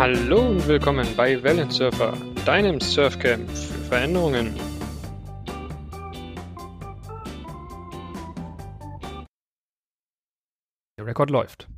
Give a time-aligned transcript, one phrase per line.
[0.00, 4.58] Hallo und willkommen bei Wellensurfer, deinem Surfcamp für Veränderungen.
[10.96, 11.68] Der Rekord läuft.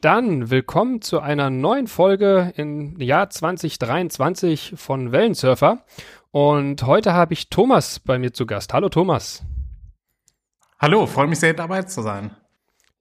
[0.00, 5.84] Dann willkommen zu einer neuen Folge im Jahr 2023 von Wellensurfer.
[6.32, 8.74] Und heute habe ich Thomas bei mir zu Gast.
[8.74, 9.44] Hallo Thomas.
[10.80, 12.34] Hallo, freue mich sehr dabei zu sein.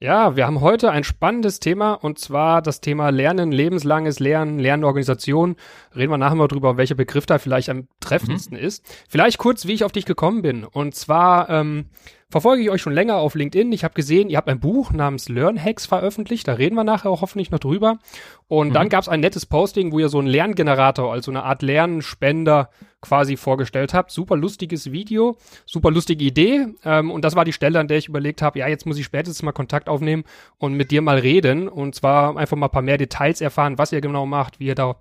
[0.04, 5.56] Ja, wir haben heute ein spannendes Thema und zwar das Thema Lernen, lebenslanges Lernen, Lernorganisation.
[5.96, 8.66] Reden wir nachher mal drüber, welcher Begriff da vielleicht am treffendsten mhm.
[8.66, 8.84] ist.
[9.08, 10.66] Vielleicht kurz, wie ich auf dich gekommen bin.
[10.66, 11.86] Und zwar ähm,
[12.34, 13.72] verfolge ich euch schon länger auf LinkedIn.
[13.72, 16.48] Ich habe gesehen, ihr habt ein Buch namens Learn Hacks veröffentlicht.
[16.48, 18.00] Da reden wir nachher auch hoffentlich noch drüber.
[18.48, 18.74] Und mhm.
[18.74, 22.72] dann gab es ein nettes Posting, wo ihr so einen Lerngenerator, also eine Art Lernspender
[23.02, 24.10] quasi vorgestellt habt.
[24.10, 25.38] Super lustiges Video,
[25.68, 26.66] super lustige Idee.
[26.84, 29.06] Ähm, und das war die Stelle, an der ich überlegt habe, ja, jetzt muss ich
[29.06, 30.24] spätestens mal Kontakt aufnehmen
[30.58, 31.68] und mit dir mal reden.
[31.68, 34.76] Und zwar einfach mal ein paar mehr Details erfahren, was ihr genau macht, wie ihr
[34.76, 34.96] da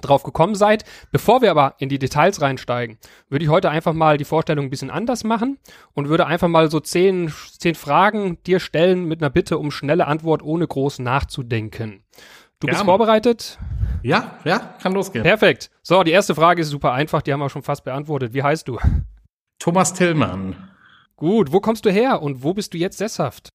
[0.00, 0.84] drauf gekommen seid.
[1.12, 4.70] Bevor wir aber in die Details reinsteigen, würde ich heute einfach mal die Vorstellung ein
[4.70, 5.58] bisschen anders machen
[5.94, 10.06] und würde einfach mal so zehn, zehn Fragen dir stellen mit einer Bitte um schnelle
[10.06, 12.04] Antwort, ohne groß nachzudenken.
[12.60, 12.76] Du Gerne.
[12.76, 13.58] bist vorbereitet?
[14.02, 15.24] Ja, ja, kann losgehen.
[15.24, 15.70] Perfekt.
[15.82, 18.34] So, die erste Frage ist super einfach, die haben wir schon fast beantwortet.
[18.34, 18.78] Wie heißt du?
[19.58, 20.70] Thomas Tillmann.
[21.16, 23.50] Gut, wo kommst du her und wo bist du jetzt sesshaft?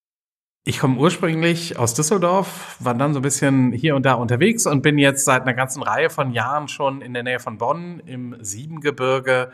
[0.68, 4.82] Ich komme ursprünglich aus Düsseldorf, war dann so ein bisschen hier und da unterwegs und
[4.82, 8.36] bin jetzt seit einer ganzen Reihe von Jahren schon in der Nähe von Bonn im
[8.42, 9.52] Siebengebirge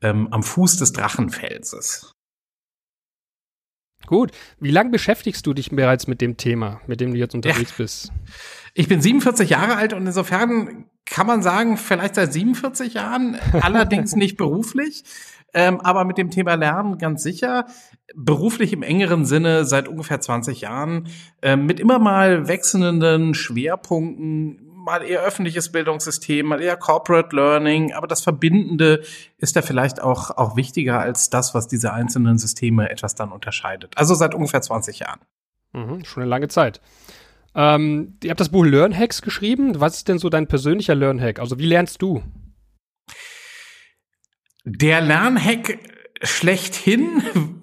[0.00, 2.12] ähm, am Fuß des Drachenfelses.
[4.06, 4.30] Gut.
[4.60, 7.76] Wie lange beschäftigst du dich bereits mit dem Thema, mit dem du jetzt unterwegs ja.
[7.78, 8.12] bist?
[8.74, 14.14] Ich bin 47 Jahre alt und insofern kann man sagen, vielleicht seit 47 Jahren, allerdings
[14.14, 15.02] nicht beruflich,
[15.54, 17.66] ähm, aber mit dem Thema Lernen ganz sicher.
[18.14, 21.08] Beruflich im engeren Sinne seit ungefähr 20 Jahren,
[21.42, 28.06] ähm, mit immer mal wechselnden Schwerpunkten, mal eher öffentliches Bildungssystem, mal eher Corporate Learning, aber
[28.06, 29.02] das Verbindende
[29.38, 33.94] ist da vielleicht auch, auch wichtiger als das, was diese einzelnen Systeme etwas dann unterscheidet.
[33.96, 35.20] Also seit ungefähr 20 Jahren.
[35.72, 36.80] Mhm, schon eine lange Zeit.
[37.54, 39.80] Ähm, ihr habt das Buch Learn Hacks geschrieben.
[39.80, 41.38] Was ist denn so dein persönlicher Learn Hack?
[41.38, 42.22] Also wie lernst du?
[44.64, 45.78] Der Lernhack
[46.22, 47.22] schlechthin,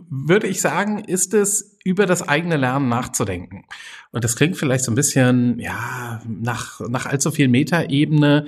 [0.10, 3.66] würde ich sagen, ist es, über das eigene Lernen nachzudenken.
[4.12, 8.46] Und das klingt vielleicht so ein bisschen, ja, nach, nach allzu viel Metaebene,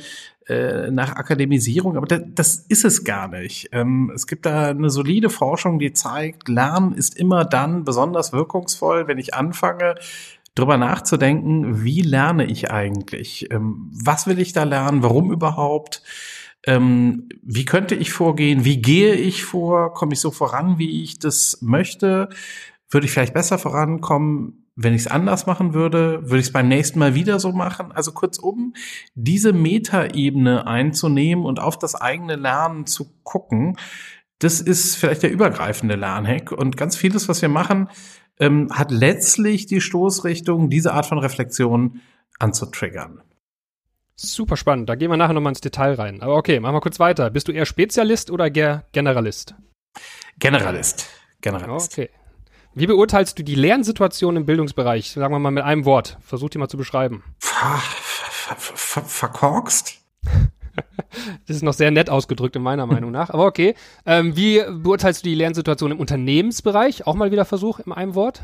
[0.47, 3.69] äh, nach Akademisierung, aber das, das ist es gar nicht.
[3.71, 9.07] Ähm, es gibt da eine solide Forschung, die zeigt, Lernen ist immer dann besonders wirkungsvoll,
[9.07, 9.95] wenn ich anfange,
[10.53, 13.49] drüber nachzudenken, wie lerne ich eigentlich?
[13.51, 15.01] Ähm, was will ich da lernen?
[15.01, 16.03] Warum überhaupt?
[16.65, 18.65] Ähm, wie könnte ich vorgehen?
[18.65, 19.93] Wie gehe ich vor?
[19.93, 22.29] Komme ich so voran, wie ich das möchte?
[22.89, 26.21] Würde ich vielleicht besser vorankommen, wenn ich es anders machen würde?
[26.23, 27.91] Würde ich es beim nächsten Mal wieder so machen?
[27.91, 28.73] Also kurzum,
[29.13, 33.77] diese Metaebene einzunehmen und auf das eigene Lernen zu gucken,
[34.39, 36.51] das ist vielleicht der übergreifende Lernhack.
[36.51, 37.89] Und ganz vieles, was wir machen,
[38.39, 42.01] ähm, hat letztlich die Stoßrichtung, diese Art von Reflexion
[42.39, 43.21] anzutriggern.
[44.23, 44.87] Super spannend.
[44.87, 46.21] Da gehen wir nachher nochmal ins Detail rein.
[46.21, 47.29] Aber okay, machen wir kurz weiter.
[47.29, 49.53] Bist du eher Spezialist oder Generalist?
[50.39, 51.09] Generalist.
[51.41, 51.91] Generalist.
[51.91, 52.09] Okay.
[52.73, 55.11] Wie beurteilst du die Lernsituation im Bildungsbereich?
[55.11, 56.17] Sagen wir mal mit einem Wort.
[56.21, 57.23] Versuch die mal zu beschreiben.
[57.37, 57.81] Ver,
[58.31, 59.99] ver, ver, verkorkst?
[61.45, 63.29] das ist noch sehr nett ausgedrückt in meiner Meinung nach.
[63.29, 63.75] Aber okay.
[64.05, 67.05] Ähm, wie beurteilst du die Lernsituation im Unternehmensbereich?
[67.05, 68.41] Auch mal wieder Versuch in einem Wort?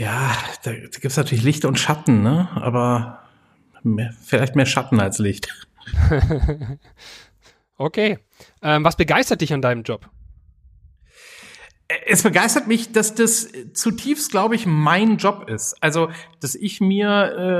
[0.00, 2.48] Ja, da, da gibt es natürlich Licht und Schatten, ne?
[2.54, 3.18] Aber
[3.82, 5.54] mehr, vielleicht mehr Schatten als Licht.
[7.76, 8.18] okay.
[8.62, 10.08] Ähm, was begeistert dich an deinem Job?
[12.06, 15.74] es begeistert mich, dass das zutiefst, glaube ich, mein Job ist.
[15.82, 16.08] Also,
[16.40, 17.08] dass ich mir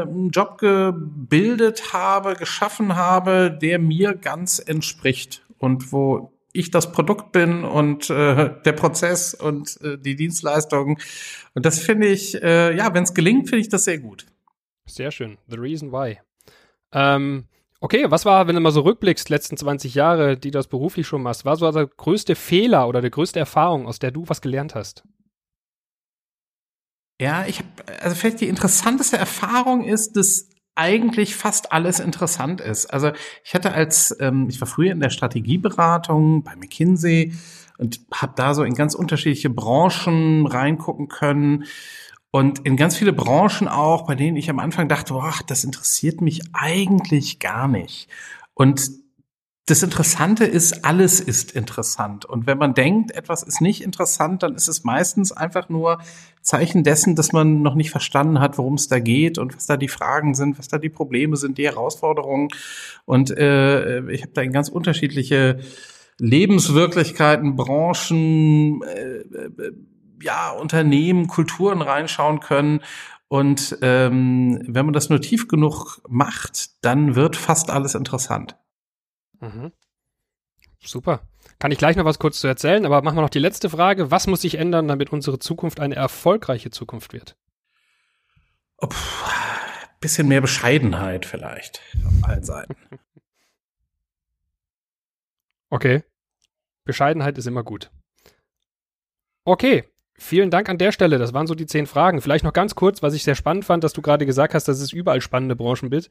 [0.06, 6.92] äh, einen Job gebildet habe, geschaffen habe, der mir ganz entspricht und wo ich das
[6.92, 10.98] Produkt bin und äh, der Prozess und äh, die Dienstleistung.
[11.54, 14.26] Und das finde ich, äh, ja, wenn es gelingt, finde ich das sehr gut.
[14.86, 15.38] Sehr schön.
[15.48, 16.18] The reason why.
[16.92, 17.44] Ähm,
[17.82, 21.06] Okay, was war, wenn du mal so rückblickst, letzten 20 Jahre, die du das beruflich
[21.06, 24.42] schon machst, war so der größte Fehler oder die größte Erfahrung, aus der du was
[24.42, 25.02] gelernt hast?
[27.18, 32.86] Ja, ich habe, also vielleicht die interessanteste Erfahrung ist, dass eigentlich fast alles interessant ist.
[32.86, 33.12] Also
[33.44, 37.34] ich hatte als, ähm, ich war früher in der Strategieberatung bei McKinsey
[37.76, 41.64] und habe da so in ganz unterschiedliche Branchen reingucken können
[42.30, 46.22] und in ganz viele Branchen auch, bei denen ich am Anfang dachte, boah, das interessiert
[46.22, 48.08] mich eigentlich gar nicht.
[48.54, 48.90] Und
[49.70, 52.24] das Interessante ist, alles ist interessant.
[52.24, 55.98] Und wenn man denkt, etwas ist nicht interessant, dann ist es meistens einfach nur
[56.42, 59.76] Zeichen dessen, dass man noch nicht verstanden hat, worum es da geht und was da
[59.76, 62.48] die Fragen sind, was da die Probleme sind, die Herausforderungen.
[63.04, 65.60] Und äh, ich habe da in ganz unterschiedliche
[66.18, 69.72] Lebenswirklichkeiten, Branchen, äh, äh,
[70.20, 72.80] ja, Unternehmen, Kulturen reinschauen können.
[73.28, 78.56] Und ähm, wenn man das nur tief genug macht, dann wird fast alles interessant.
[79.40, 79.72] Mhm.
[80.82, 81.20] Super.
[81.58, 84.10] Kann ich gleich noch was kurz zu erzählen, aber machen wir noch die letzte Frage.
[84.10, 87.36] Was muss sich ändern, damit unsere Zukunft eine erfolgreiche Zukunft wird?
[88.78, 88.88] Oh,
[90.00, 92.76] bisschen mehr Bescheidenheit vielleicht auf allen Seiten.
[95.68, 96.02] Okay.
[96.84, 97.90] Bescheidenheit ist immer gut.
[99.44, 99.84] Okay,
[100.22, 101.16] Vielen Dank an der Stelle.
[101.16, 102.20] Das waren so die zehn Fragen.
[102.20, 104.78] Vielleicht noch ganz kurz, was ich sehr spannend fand, dass du gerade gesagt hast, dass
[104.78, 106.10] es überall spannende Branchen gibt.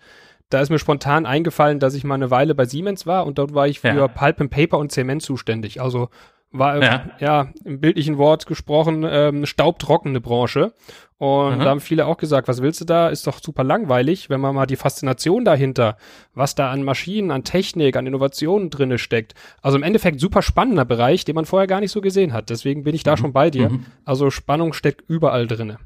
[0.49, 3.53] Da ist mir spontan eingefallen, dass ich mal eine Weile bei Siemens war und dort
[3.53, 4.07] war ich für ja.
[4.07, 5.79] Pulp and Paper und Zement zuständig.
[5.79, 6.09] Also
[6.51, 10.73] war ja, ja im bildlichen Wort gesprochen ähm, staubtrockene Branche.
[11.17, 11.59] Und mhm.
[11.59, 13.09] da haben viele auch gesagt, was willst du da?
[13.09, 15.97] Ist doch super langweilig, wenn man mal die Faszination dahinter,
[16.33, 19.33] was da an Maschinen, an Technik, an Innovationen drinne steckt.
[19.61, 22.49] Also im Endeffekt super spannender Bereich, den man vorher gar nicht so gesehen hat.
[22.49, 23.17] Deswegen bin ich da mhm.
[23.17, 23.69] schon bei dir.
[23.69, 23.85] Mhm.
[24.05, 25.77] Also Spannung steckt überall drinne.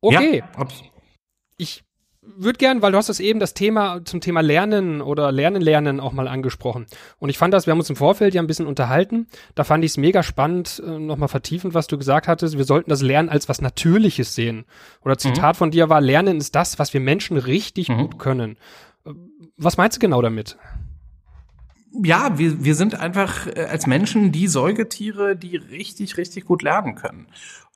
[0.00, 0.42] Okay.
[0.58, 0.66] Ja,
[1.56, 1.84] ich
[2.36, 6.00] würde gern, weil du hast das eben das Thema zum Thema Lernen oder Lernen lernen
[6.00, 6.86] auch mal angesprochen.
[7.18, 9.26] Und ich fand das, wir haben uns im Vorfeld ja ein bisschen unterhalten.
[9.54, 12.56] Da fand ich es mega spannend, äh, nochmal vertiefend, was du gesagt hattest.
[12.56, 14.64] Wir sollten das Lernen als was Natürliches sehen.
[15.02, 15.18] Oder mhm.
[15.18, 15.58] Zitat mhm.
[15.58, 17.98] von dir war, Lernen ist das, was wir Menschen richtig mhm.
[17.98, 18.56] gut können.
[19.06, 19.10] Äh,
[19.56, 20.56] was meinst du genau damit?
[22.04, 26.94] ja, wir, wir sind einfach äh, als Menschen die Säugetiere, die richtig, richtig gut lernen
[26.94, 27.28] können.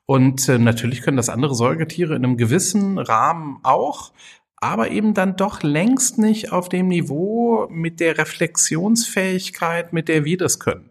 [0.05, 4.11] Und äh, natürlich können das andere Säugetiere in einem gewissen Rahmen auch,
[4.63, 10.37] aber eben dann doch längst nicht auf dem Niveau mit der Reflexionsfähigkeit, mit der wir
[10.37, 10.89] das können.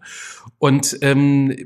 [0.59, 1.57] Und ähm,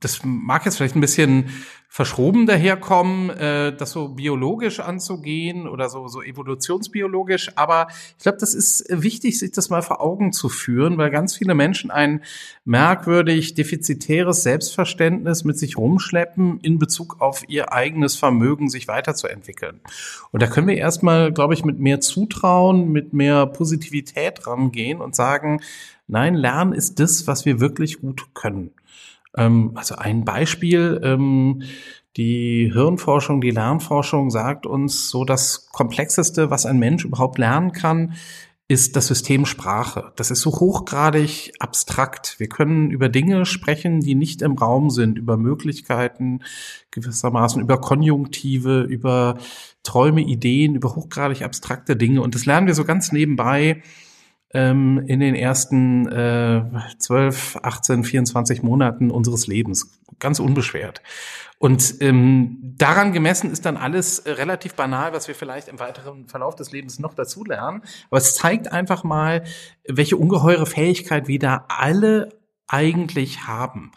[0.00, 1.50] das mag jetzt vielleicht ein bisschen
[1.92, 7.50] verschroben daherkommen, äh, das so biologisch anzugehen oder so, so evolutionsbiologisch.
[7.56, 11.36] Aber ich glaube, das ist wichtig, sich das mal vor Augen zu führen, weil ganz
[11.36, 12.22] viele Menschen ein
[12.64, 19.80] merkwürdig defizitäres Selbstverständnis mit sich rumschleppen in Bezug auf ihr eigenes Vermögen, sich weiterzuentwickeln.
[20.30, 25.16] Und da können wir erstmal, glaube ich, mit mehr Zutrauen, mit mehr Positivität rangehen und
[25.16, 25.60] sagen,
[26.06, 28.70] nein, Lernen ist das, was wir wirklich gut können.
[29.36, 31.62] Ähm, also ein Beispiel, ähm,
[32.16, 38.14] die Hirnforschung, die Lernforschung sagt uns, so das Komplexeste, was ein Mensch überhaupt lernen kann,
[38.70, 40.12] ist das System Sprache.
[40.14, 42.38] Das ist so hochgradig abstrakt.
[42.38, 46.42] Wir können über Dinge sprechen, die nicht im Raum sind, über Möglichkeiten
[46.92, 49.38] gewissermaßen, über Konjunktive, über
[49.82, 52.22] Träume, Ideen, über hochgradig abstrakte Dinge.
[52.22, 53.82] Und das lernen wir so ganz nebenbei
[54.52, 56.62] ähm, in den ersten äh,
[56.98, 60.00] 12, 18, 24 Monaten unseres Lebens.
[60.18, 61.02] Ganz unbeschwert.
[61.58, 66.56] Und ähm, daran gemessen ist dann alles relativ banal, was wir vielleicht im weiteren Verlauf
[66.56, 67.82] des Lebens noch dazu lernen.
[68.10, 69.44] Aber es zeigt einfach mal,
[69.86, 72.30] welche ungeheure Fähigkeit wir da alle
[72.66, 73.92] eigentlich haben.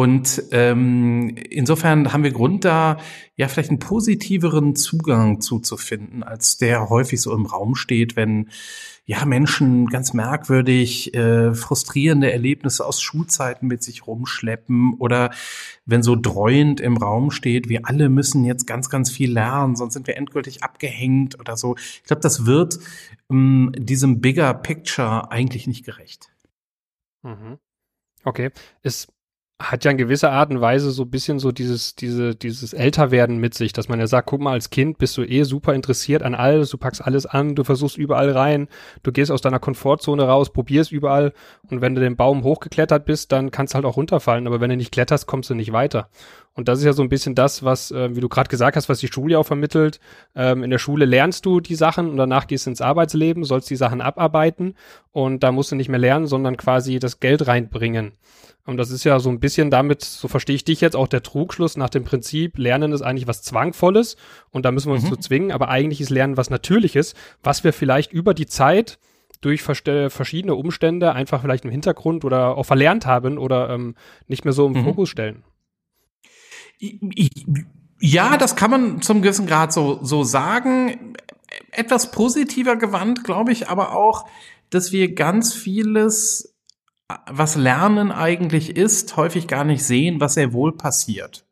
[0.00, 2.96] Und ähm, insofern haben wir Grund da,
[3.36, 8.48] ja, vielleicht einen positiveren Zugang zuzufinden, als der häufig so im Raum steht, wenn
[9.04, 15.32] ja Menschen ganz merkwürdig äh, frustrierende Erlebnisse aus Schulzeiten mit sich rumschleppen oder
[15.84, 19.92] wenn so dreuend im Raum steht, wir alle müssen jetzt ganz, ganz viel lernen, sonst
[19.92, 21.76] sind wir endgültig abgehängt oder so.
[21.76, 22.78] Ich glaube, das wird
[23.30, 26.30] ähm, diesem Bigger Picture eigentlich nicht gerecht.
[27.22, 27.58] Mhm.
[28.24, 28.50] Okay.
[28.82, 29.12] Ist
[29.60, 33.38] hat ja in gewisser Art und Weise so ein bisschen so dieses, diese, dieses Älterwerden
[33.38, 36.22] mit sich, dass man ja sagt, guck mal, als Kind bist du eh super interessiert
[36.22, 38.68] an alles, du packst alles an, du versuchst überall rein,
[39.02, 41.34] du gehst aus deiner Komfortzone raus, probierst überall
[41.68, 44.70] und wenn du den Baum hochgeklettert bist, dann kannst du halt auch runterfallen, aber wenn
[44.70, 46.08] du nicht kletterst, kommst du nicht weiter.
[46.54, 48.88] Und das ist ja so ein bisschen das, was, äh, wie du gerade gesagt hast,
[48.88, 50.00] was die Schule auch vermittelt.
[50.34, 53.70] Ähm, in der Schule lernst du die Sachen und danach gehst du ins Arbeitsleben, sollst
[53.70, 54.74] die Sachen abarbeiten
[55.12, 58.12] und da musst du nicht mehr lernen, sondern quasi das Geld reinbringen.
[58.66, 61.22] Und das ist ja so ein bisschen damit, so verstehe ich dich jetzt, auch der
[61.22, 64.16] Trugschluss nach dem Prinzip, Lernen ist eigentlich was Zwangvolles
[64.50, 65.08] und da müssen wir uns mhm.
[65.08, 68.98] zu zwingen, aber eigentlich ist Lernen was Natürliches, was wir vielleicht über die Zeit
[69.40, 73.94] durch verschiedene Umstände einfach vielleicht im Hintergrund oder auch verlernt haben oder ähm,
[74.28, 74.84] nicht mehr so im mhm.
[74.84, 75.42] Fokus stellen.
[78.00, 81.14] Ja, das kann man zum gewissen Grad so, so sagen.
[81.70, 84.26] Etwas positiver gewandt, glaube ich, aber auch,
[84.70, 86.54] dass wir ganz vieles
[87.28, 91.44] was Lernen eigentlich ist, häufig gar nicht sehen, was sehr wohl passiert.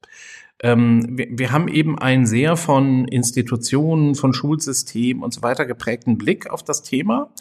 [0.61, 6.19] Ähm, wir, wir, haben eben einen sehr von Institutionen, von Schulsystemen und so weiter geprägten
[6.19, 7.33] Blick auf das Thema.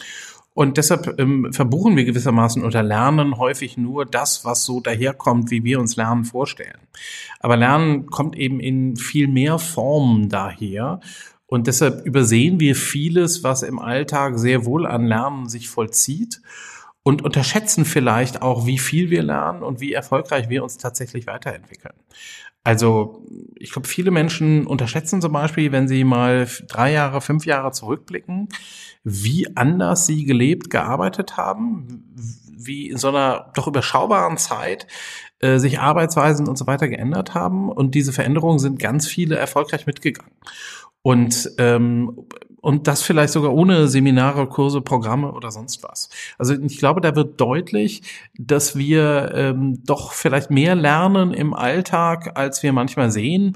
[0.57, 5.63] Und deshalb ähm, verbuchen wir gewissermaßen unter Lernen häufig nur das, was so daherkommt, wie
[5.63, 6.79] wir uns Lernen vorstellen.
[7.39, 10.99] Aber Lernen kommt eben in viel mehr Formen daher.
[11.45, 16.41] Und deshalb übersehen wir vieles, was im Alltag sehr wohl an Lernen sich vollzieht
[17.07, 21.93] und unterschätzen vielleicht auch, wie viel wir lernen und wie erfolgreich wir uns tatsächlich weiterentwickeln.
[22.65, 23.23] Also
[23.55, 28.49] ich glaube, viele Menschen unterschätzen zum Beispiel, wenn sie mal drei Jahre, fünf Jahre zurückblicken,
[29.05, 32.13] wie anders sie gelebt, gearbeitet haben,
[32.57, 34.85] wie in so einer doch überschaubaren Zeit
[35.39, 37.71] äh, sich Arbeitsweisen und so weiter geändert haben.
[37.71, 40.33] Und diese Veränderungen sind ganz viele erfolgreich mitgegangen.
[41.03, 42.27] Und, ähm,
[42.67, 46.09] und das vielleicht sogar ohne Seminare, Kurse, Programme oder sonst was.
[46.37, 48.01] Also ich glaube, da wird deutlich,
[48.37, 53.55] dass wir ähm, doch vielleicht mehr lernen im Alltag, als wir manchmal sehen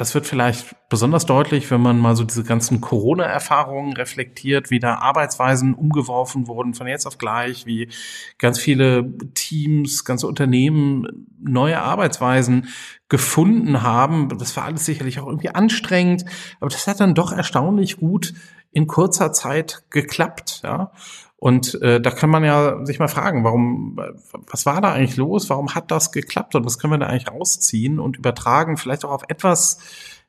[0.00, 4.94] das wird vielleicht besonders deutlich, wenn man mal so diese ganzen Corona-Erfahrungen reflektiert, wie da
[4.94, 7.90] Arbeitsweisen umgeworfen wurden von jetzt auf gleich, wie
[8.38, 12.68] ganz viele Teams, ganze Unternehmen neue Arbeitsweisen
[13.10, 14.30] gefunden haben.
[14.38, 16.24] Das war alles sicherlich auch irgendwie anstrengend,
[16.60, 18.32] aber das hat dann doch erstaunlich gut
[18.72, 20.92] in kurzer Zeit geklappt, ja.
[21.40, 23.98] Und äh, da kann man ja sich mal fragen, warum,
[24.46, 25.48] was war da eigentlich los?
[25.48, 26.54] Warum hat das geklappt?
[26.54, 29.78] Und was können wir da eigentlich rausziehen und übertragen, vielleicht auch auf etwas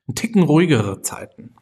[0.07, 1.53] einen Ticken ruhigere Zeiten?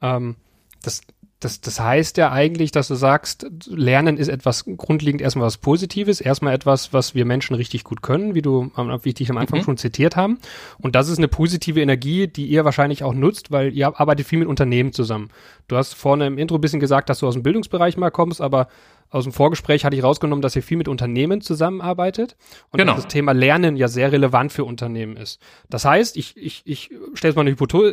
[0.00, 0.36] Ähm,
[0.82, 1.02] das,
[1.44, 6.20] das, das heißt ja eigentlich, dass du sagst, Lernen ist etwas grundlegend erstmal was Positives,
[6.20, 8.70] erstmal etwas, was wir Menschen richtig gut können, wie du,
[9.02, 9.64] wie ich dich am Anfang mhm.
[9.64, 10.38] schon zitiert haben.
[10.78, 14.38] Und das ist eine positive Energie, die ihr wahrscheinlich auch nutzt, weil ihr arbeitet viel
[14.38, 15.30] mit Unternehmen zusammen.
[15.66, 18.40] Du hast vorne im Intro ein bisschen gesagt, dass du aus dem Bildungsbereich mal kommst,
[18.40, 18.68] aber
[19.12, 22.36] aus dem Vorgespräch hatte ich rausgenommen, dass ihr viel mit Unternehmen zusammenarbeitet
[22.70, 22.94] und genau.
[22.94, 25.40] dass das Thema Lernen ja sehr relevant für Unternehmen ist.
[25.68, 27.50] Das heißt, ich, ich, ich stelle jetzt mal eine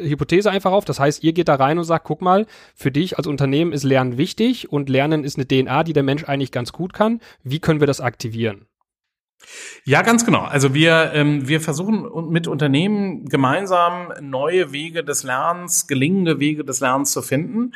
[0.09, 0.85] Hypothese einfach auf.
[0.85, 3.83] Das heißt, ihr geht da rein und sagt, guck mal, für dich als Unternehmen ist
[3.83, 7.19] Lernen wichtig und Lernen ist eine DNA, die der Mensch eigentlich ganz gut kann.
[7.43, 8.65] Wie können wir das aktivieren?
[9.85, 10.41] Ja, ganz genau.
[10.41, 16.79] Also wir, ähm, wir versuchen mit Unternehmen gemeinsam neue Wege des Lernens, gelingende Wege des
[16.81, 17.73] Lernens zu finden.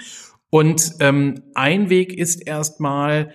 [0.54, 3.34] Und ähm, ein Weg ist erstmal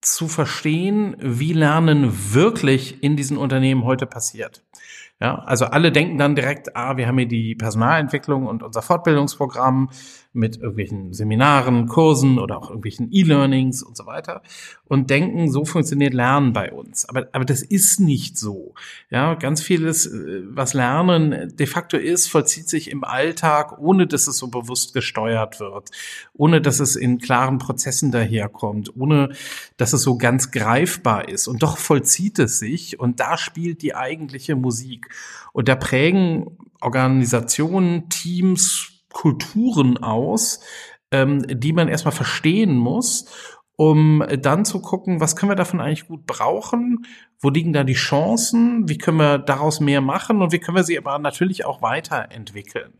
[0.00, 4.64] zu verstehen, wie Lernen wirklich in diesen Unternehmen heute passiert.
[5.20, 9.90] Ja, also alle denken dann direkt, ah, wir haben hier die Personalentwicklung und unser Fortbildungsprogramm
[10.34, 14.42] mit irgendwelchen Seminaren, Kursen oder auch irgendwelchen E-Learnings und so weiter
[14.86, 17.06] und denken, so funktioniert Lernen bei uns.
[17.08, 18.74] Aber, aber das ist nicht so.
[19.10, 24.26] Ja, ganz vieles, äh, was Lernen de facto ist, vollzieht sich im Alltag, ohne dass
[24.26, 25.90] es so bewusst gesteuert wird,
[26.34, 29.30] ohne dass es in klaren Prozessen daherkommt, ohne
[29.76, 31.46] dass es so ganz greifbar ist.
[31.48, 35.08] Und doch vollzieht es sich und da spielt die eigentliche Musik.
[35.52, 40.60] Und da prägen Organisationen, Teams, Kulturen aus,
[41.10, 43.26] ähm, die man erstmal verstehen muss,
[43.76, 47.06] um dann zu gucken, was können wir davon eigentlich gut brauchen,
[47.40, 50.42] wo liegen da die Chancen, wie können wir daraus mehr machen?
[50.42, 52.92] Und wie können wir sie aber natürlich auch weiterentwickeln.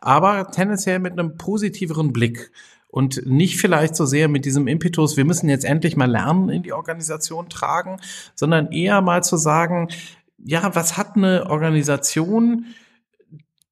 [0.00, 2.52] Aber tendenziell mit einem positiveren Blick
[2.88, 6.62] und nicht vielleicht so sehr mit diesem Impetus, wir müssen jetzt endlich mal lernen in
[6.62, 7.98] die Organisation tragen,
[8.34, 9.88] sondern eher mal zu sagen,
[10.38, 12.66] ja, was hat eine Organisation,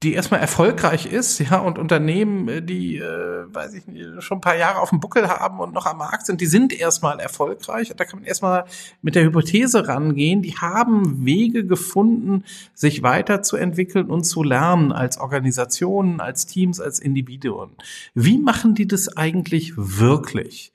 [0.04, 4.40] die erstmal erfolgreich ist, ja, und Unternehmen, äh, die, äh, weiß ich nicht, schon ein
[4.40, 7.92] paar Jahre auf dem Buckel haben und noch am Markt sind, die sind erstmal erfolgreich.
[7.96, 8.64] Da kann man erstmal
[9.02, 16.20] mit der Hypothese rangehen, die haben Wege gefunden, sich weiterzuentwickeln und zu lernen als Organisationen,
[16.20, 17.70] als Teams, als Individuen.
[18.14, 20.72] Wie machen die das eigentlich wirklich?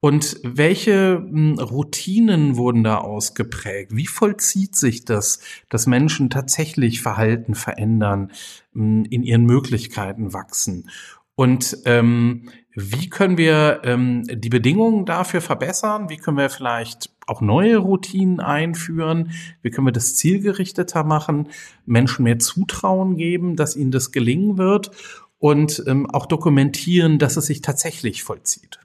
[0.00, 3.94] Und welche hm, Routinen wurden da ausgeprägt?
[3.94, 8.32] Wie vollzieht sich das, dass Menschen tatsächlich Verhalten verändern,
[8.72, 10.88] hm, in ihren Möglichkeiten wachsen?
[11.34, 16.08] Und ähm, wie können wir ähm, die Bedingungen dafür verbessern?
[16.08, 19.32] Wie können wir vielleicht auch neue Routinen einführen?
[19.60, 21.48] Wie können wir das zielgerichteter machen?
[21.84, 24.92] Menschen mehr Zutrauen geben, dass ihnen das gelingen wird?
[25.38, 28.79] Und ähm, auch dokumentieren, dass es sich tatsächlich vollzieht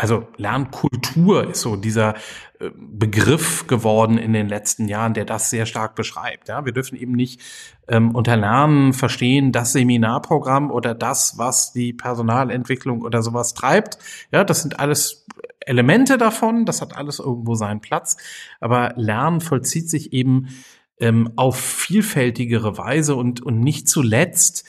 [0.00, 2.14] also Lernkultur ist so dieser
[2.58, 6.48] äh, Begriff geworden in den letzten Jahren, der das sehr stark beschreibt.
[6.48, 7.42] Ja, wir dürfen eben nicht
[7.86, 13.98] ähm, unter Lernen verstehen, das Seminarprogramm oder das, was die Personalentwicklung oder sowas treibt.
[14.32, 15.26] Ja, das sind alles
[15.60, 16.64] Elemente davon.
[16.64, 18.16] Das hat alles irgendwo seinen Platz.
[18.58, 20.48] Aber Lernen vollzieht sich eben
[20.98, 24.66] ähm, auf vielfältigere Weise und und nicht zuletzt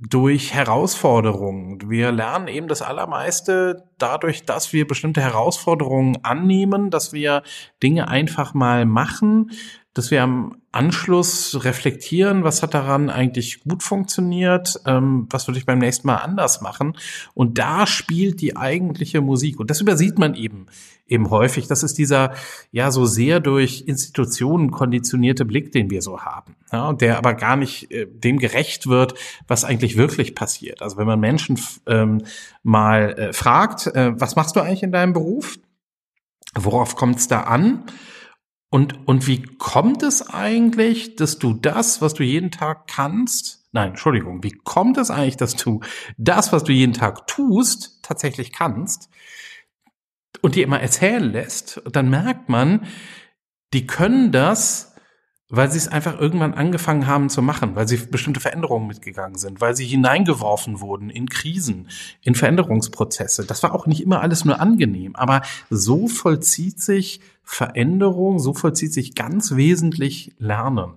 [0.00, 1.88] durch Herausforderungen.
[1.88, 7.42] Wir lernen eben das Allermeiste dadurch, dass wir bestimmte Herausforderungen annehmen, dass wir
[7.82, 9.52] Dinge einfach mal machen,
[9.94, 15.64] dass wir am Anschluss reflektieren, was hat daran eigentlich gut funktioniert, ähm, was würde ich
[15.64, 16.98] beim nächsten Mal anders machen.
[17.32, 19.58] Und da spielt die eigentliche Musik.
[19.58, 20.66] Und das übersieht man eben
[21.06, 21.68] eben häufig.
[21.68, 22.34] Das ist dieser
[22.72, 27.56] ja so sehr durch Institutionen konditionierte Blick, den wir so haben, ja, der aber gar
[27.56, 29.14] nicht äh, dem gerecht wird,
[29.46, 30.82] was eigentlich wirklich passiert.
[30.82, 32.22] Also wenn man Menschen ähm,
[32.62, 35.58] mal äh, fragt, äh, was machst du eigentlich in deinem Beruf?
[36.54, 37.84] Worauf kommt es da an?
[38.68, 43.90] Und, und wie kommt es eigentlich, dass du das, was du jeden Tag kannst, nein,
[43.90, 45.80] Entschuldigung, wie kommt es eigentlich, dass du
[46.18, 49.08] das, was du jeden Tag tust, tatsächlich kannst
[50.42, 51.82] und die immer erzählen lässt?
[51.90, 52.86] Dann merkt man,
[53.72, 54.96] die können das
[55.48, 59.60] weil sie es einfach irgendwann angefangen haben zu machen, weil sie bestimmte Veränderungen mitgegangen sind,
[59.60, 61.88] weil sie hineingeworfen wurden in Krisen,
[62.20, 63.44] in Veränderungsprozesse.
[63.44, 68.92] Das war auch nicht immer alles nur angenehm, aber so vollzieht sich Veränderung, so vollzieht
[68.92, 70.94] sich ganz wesentlich Lernen.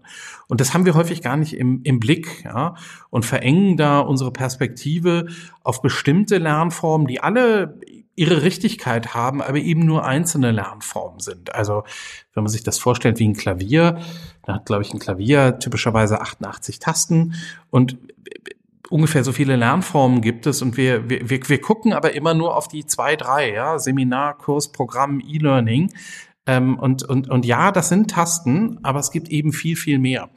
[0.47, 2.73] Und das haben wir häufig gar nicht im, im Blick, ja,
[3.11, 5.27] und verengen da unsere Perspektive
[5.63, 7.79] auf bestimmte Lernformen, die alle
[8.19, 11.55] ihre Richtigkeit haben, aber eben nur einzelne Lernformen sind.
[11.55, 11.83] Also
[12.33, 14.01] wenn man sich das vorstellt wie ein Klavier,
[14.43, 17.35] da hat, glaube ich, ein Klavier typischerweise 88 Tasten
[17.69, 17.97] und
[18.89, 22.67] ungefähr so viele Lernformen gibt es und wir, wir, wir gucken aber immer nur auf
[22.67, 25.93] die zwei, drei, ja, Seminar, Kurs, Programm, E-Learning.
[26.45, 30.29] Ähm, und, und, und ja, das sind Tasten, aber es gibt eben viel, viel mehr.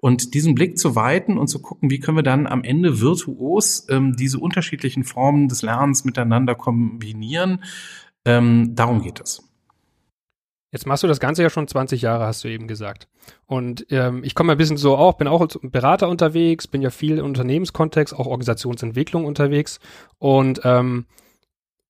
[0.00, 3.86] Und diesen Blick zu weiten und zu gucken, wie können wir dann am Ende virtuos
[3.90, 7.64] ähm, diese unterschiedlichen Formen des Lernens miteinander kombinieren,
[8.24, 9.42] ähm, darum geht es.
[10.70, 13.08] Jetzt machst du das Ganze ja schon 20 Jahre, hast du eben gesagt.
[13.46, 16.90] Und ähm, ich komme ein bisschen so auch, bin auch als Berater unterwegs, bin ja
[16.90, 19.80] viel im Unternehmenskontext, auch Organisationsentwicklung unterwegs.
[20.18, 21.06] Und ähm,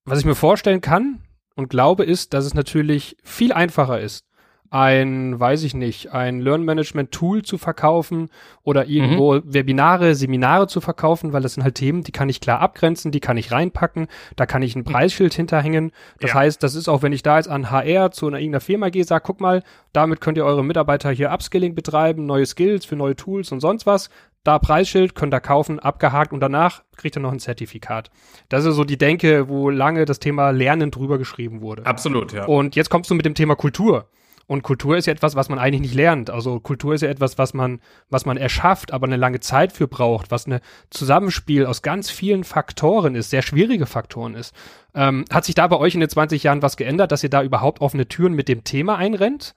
[0.05, 1.21] was ich mir vorstellen kann
[1.57, 4.28] und glaube, ist, dass es natürlich viel einfacher ist,
[4.71, 8.29] ein, weiß ich nicht, ein Learn-Management-Tool zu verkaufen
[8.63, 9.43] oder irgendwo mhm.
[9.47, 13.21] Webinare, Seminare zu verkaufen, weil das sind halt Themen, die kann ich klar abgrenzen, die
[13.21, 14.85] kann ich reinpacken, da kann ich ein mhm.
[14.85, 15.93] Preisschild hinterhängen.
[16.21, 16.37] Das ja.
[16.37, 19.05] heißt, das ist auch, wenn ich da jetzt an HR zu einer irgendeiner Firma gehe,
[19.05, 23.17] sag, guck mal, damit könnt ihr eure Mitarbeiter hier Upskilling betreiben, neue Skills für neue
[23.17, 24.11] Tools und sonst was.
[24.45, 28.11] Da Preisschild, könnt ihr kaufen, abgehakt und danach kriegt ihr noch ein Zertifikat.
[28.49, 31.85] Das ist so die Denke, wo lange das Thema Lernen drüber geschrieben wurde.
[31.85, 32.45] Absolut, ja.
[32.47, 34.09] Und jetzt kommst du mit dem Thema Kultur.
[34.49, 36.31] Und Kultur ist ja etwas, was man eigentlich nicht lernt.
[36.31, 39.87] Also Kultur ist ja etwas, was man, was man erschafft, aber eine lange Zeit für
[39.87, 44.55] braucht, was eine Zusammenspiel aus ganz vielen Faktoren ist, sehr schwierige Faktoren ist.
[44.95, 47.43] Ähm, hat sich da bei euch in den 20 Jahren was geändert, dass ihr da
[47.43, 49.55] überhaupt offene Türen mit dem Thema einrennt?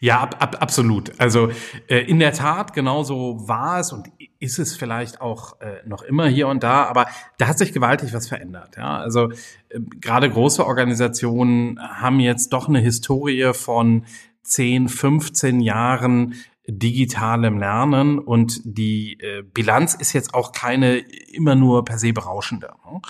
[0.00, 1.18] Ja, ab, ab, absolut.
[1.18, 1.50] Also
[1.88, 6.28] äh, in der Tat, genauso war es und ist es vielleicht auch äh, noch immer
[6.28, 7.06] hier und da, aber
[7.38, 8.76] da hat sich gewaltig was verändert.
[8.76, 8.98] Ja?
[8.98, 9.30] Also
[9.68, 14.04] äh, gerade große Organisationen haben jetzt doch eine Historie von
[14.42, 16.34] 10, 15 Jahren
[16.68, 22.72] digitalem Lernen und die äh, Bilanz ist jetzt auch keine immer nur per se berauschende.
[22.84, 23.00] Ne?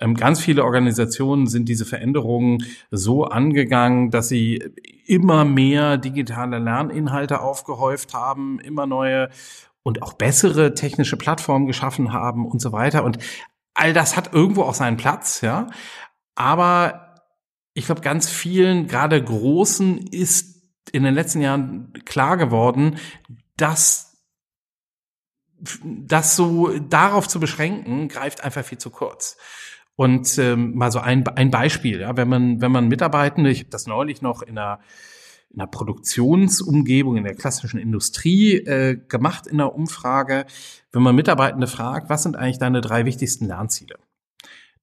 [0.00, 4.62] Ähm, ganz viele Organisationen sind diese Veränderungen so angegangen, dass sie
[5.06, 9.30] immer mehr digitale Lerninhalte aufgehäuft haben, immer neue
[9.82, 13.04] und auch bessere technische Plattformen geschaffen haben und so weiter.
[13.04, 13.18] Und
[13.72, 15.68] all das hat irgendwo auch seinen Platz, ja.
[16.34, 17.14] Aber
[17.72, 20.55] ich glaube, ganz vielen, gerade großen, ist
[20.90, 22.98] in den letzten Jahren klar geworden,
[23.56, 24.16] dass
[25.82, 29.36] das so darauf zu beschränken, greift einfach viel zu kurz.
[29.96, 33.70] Und ähm, mal so ein, ein Beispiel, ja, wenn man, wenn man Mitarbeitende, ich habe
[33.70, 34.80] das neulich noch in einer,
[35.48, 40.44] in einer Produktionsumgebung in der klassischen Industrie äh, gemacht in der Umfrage,
[40.92, 43.98] wenn man Mitarbeitende fragt, was sind eigentlich deine drei wichtigsten Lernziele?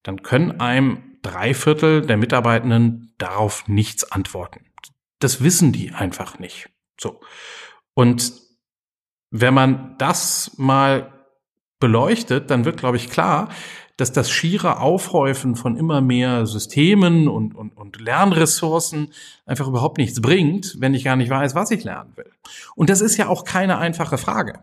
[0.02, 4.66] Dann können einem drei Viertel der Mitarbeitenden darauf nichts antworten
[5.24, 6.70] das wissen die einfach nicht.
[7.00, 7.22] So.
[7.94, 8.34] Und
[9.32, 11.26] wenn man das mal
[11.80, 13.50] beleuchtet, dann wird, glaube ich, klar,
[13.98, 19.10] dass das schiere Aufhäufen von immer mehr Systemen und, und, und Lernressourcen
[19.46, 22.32] einfach überhaupt nichts bringt, wenn ich gar nicht weiß, was ich lernen will.
[22.76, 24.60] Und das ist ja auch keine einfache Frage.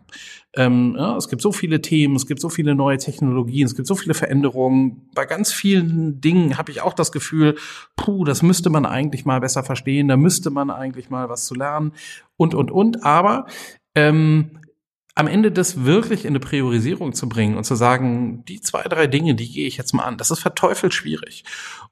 [0.53, 3.87] Ähm, ja, es gibt so viele Themen, es gibt so viele neue Technologien, es gibt
[3.87, 5.09] so viele Veränderungen.
[5.15, 7.55] Bei ganz vielen Dingen habe ich auch das Gefühl,
[7.95, 11.55] puh, das müsste man eigentlich mal besser verstehen, da müsste man eigentlich mal was zu
[11.55, 11.93] lernen
[12.35, 13.05] und, und, und.
[13.05, 13.45] Aber
[13.95, 14.60] ähm,
[15.21, 19.05] am Ende das wirklich in eine Priorisierung zu bringen und zu sagen, die zwei, drei
[19.05, 21.43] Dinge, die gehe ich jetzt mal an, das ist verteufelt schwierig.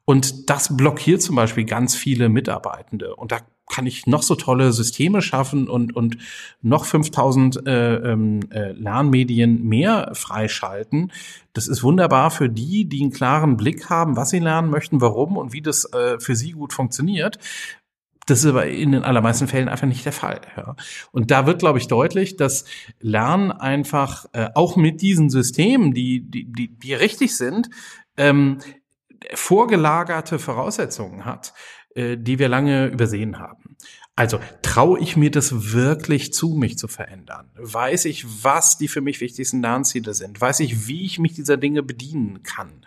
[0.04, 3.16] Und das blockiert zum Beispiel ganz viele Mitarbeitende.
[3.16, 6.18] Und da kann ich noch so tolle Systeme schaffen und, und
[6.64, 11.12] noch 5000 äh, ähm, äh, Lernmedien mehr freischalten.
[11.54, 15.38] Das ist wunderbar für die, die einen klaren Blick haben, was sie lernen möchten, warum
[15.38, 17.38] und wie das äh, für sie gut funktioniert.
[18.30, 20.42] Das ist aber in den allermeisten Fällen einfach nicht der Fall.
[20.56, 20.76] Ja.
[21.12, 22.66] Und da wird, glaube ich, deutlich, dass
[23.00, 27.70] Lernen einfach äh, auch mit diesen Systemen, die, die, die, die richtig sind,
[28.18, 28.60] ähm,
[29.34, 31.54] vorgelagerte Voraussetzungen hat,
[31.96, 33.78] äh, die wir lange übersehen haben.
[34.16, 37.50] Also traue ich mir das wirklich zu, mich zu verändern?
[37.56, 40.40] Weiß ich, was die für mich wichtigsten Lernziele sind?
[40.40, 42.86] Weiß ich, wie ich mich dieser Dinge bedienen kann?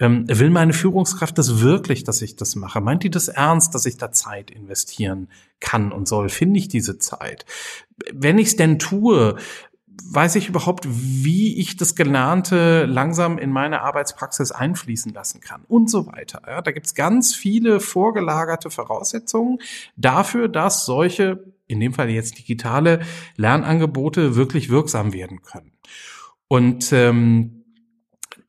[0.00, 2.80] Ähm, will meine Führungskraft das wirklich, dass ich das mache?
[2.80, 5.28] Meint die das ernst, dass ich da Zeit investieren
[5.60, 6.30] kann und soll?
[6.30, 7.44] Finde ich diese Zeit?
[8.12, 9.36] Wenn ich es denn tue,
[10.04, 15.90] weiß ich überhaupt, wie ich das Gelernte langsam in meine Arbeitspraxis einfließen lassen kann und
[15.90, 16.42] so weiter.
[16.46, 19.58] Ja, da gibt's ganz viele vorgelagerte Voraussetzungen
[19.96, 23.00] dafür, dass solche, in dem Fall jetzt digitale
[23.36, 25.72] Lernangebote wirklich wirksam werden können.
[26.48, 27.59] Und ähm,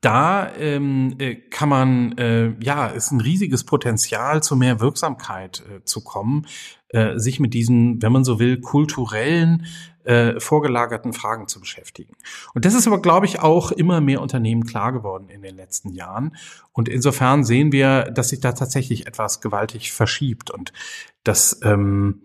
[0.02, 5.84] da ähm, äh, kann man, äh, ja, ist ein riesiges Potenzial, zu mehr Wirksamkeit äh,
[5.84, 6.46] zu kommen,
[6.88, 9.66] äh, sich mit diesen, wenn man so will, kulturellen
[10.04, 12.16] äh, vorgelagerten Fragen zu beschäftigen.
[12.52, 15.90] Und das ist aber, glaube ich, auch immer mehr Unternehmen klar geworden in den letzten
[15.90, 16.36] Jahren.
[16.72, 20.72] Und insofern sehen wir, dass sich da tatsächlich etwas gewaltig verschiebt und
[21.22, 22.22] dass ähm,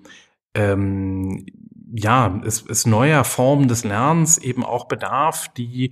[0.56, 1.46] ähm,
[1.94, 5.92] ja, es, es neuer Formen des Lernens eben auch bedarf, die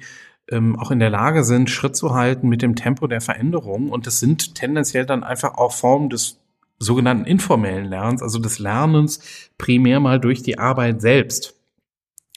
[0.51, 3.89] ähm, auch in der Lage sind, Schritt zu halten mit dem Tempo der Veränderung.
[3.89, 6.39] Und das sind tendenziell dann einfach auch Formen des
[6.77, 9.19] sogenannten informellen Lernens, also des Lernens
[9.57, 11.55] primär mal durch die Arbeit selbst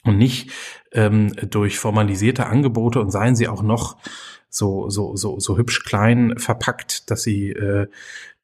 [0.03, 0.51] und nicht
[0.93, 3.97] ähm, durch formalisierte Angebote und seien sie auch noch
[4.49, 7.87] so so so so hübsch klein verpackt, dass sie äh,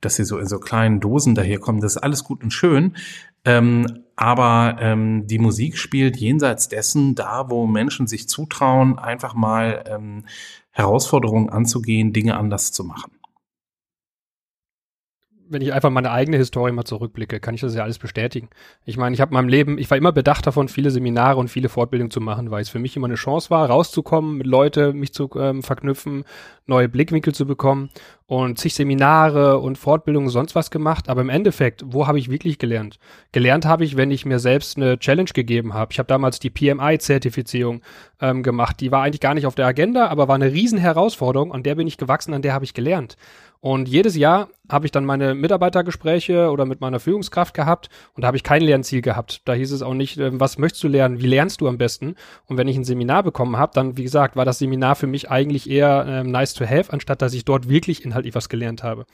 [0.01, 1.82] dass sie so in so kleinen Dosen daherkommen.
[1.82, 2.95] Das ist alles gut und schön.
[3.43, 9.84] Ähm, aber ähm, die Musik spielt jenseits dessen da, wo Menschen sich zutrauen, einfach mal
[9.88, 10.25] ähm,
[10.71, 13.12] Herausforderungen anzugehen, Dinge anders zu machen
[15.47, 18.49] wenn ich einfach meine eigene Historie mal zurückblicke, kann ich das ja alles bestätigen.
[18.84, 21.49] Ich meine, ich habe in meinem Leben, ich war immer bedacht davon, viele Seminare und
[21.49, 24.93] viele Fortbildungen zu machen, weil es für mich immer eine Chance war, rauszukommen, mit Leute
[24.93, 26.25] mich zu ähm, verknüpfen,
[26.65, 27.89] neue Blickwinkel zu bekommen
[28.27, 31.10] und zig Seminare und Fortbildungen sonst was gemacht.
[31.10, 32.97] Aber im Endeffekt, wo habe ich wirklich gelernt?
[33.31, 35.91] Gelernt habe ich, wenn ich mir selbst eine Challenge gegeben habe.
[35.91, 37.81] Ich habe damals die PMI-Zertifizierung
[38.19, 38.79] ähm, gemacht.
[38.79, 41.53] Die war eigentlich gar nicht auf der Agenda, aber war eine riesen Herausforderung.
[41.53, 43.15] An der bin ich gewachsen, an der habe ich gelernt.
[43.60, 48.28] Und jedes Jahr habe ich dann meine Mitarbeitergespräche oder mit meiner Führungskraft gehabt und da
[48.28, 49.41] habe ich kein Lernziel gehabt.
[49.46, 52.15] Da hieß es auch nicht, äh, was möchtest du lernen, wie lernst du am besten?
[52.46, 55.30] Und wenn ich ein Seminar bekommen habe, dann, wie gesagt, war das Seminar für mich
[55.30, 59.06] eigentlich eher äh, nice to have, anstatt dass ich dort wirklich inhaltlich was gelernt habe.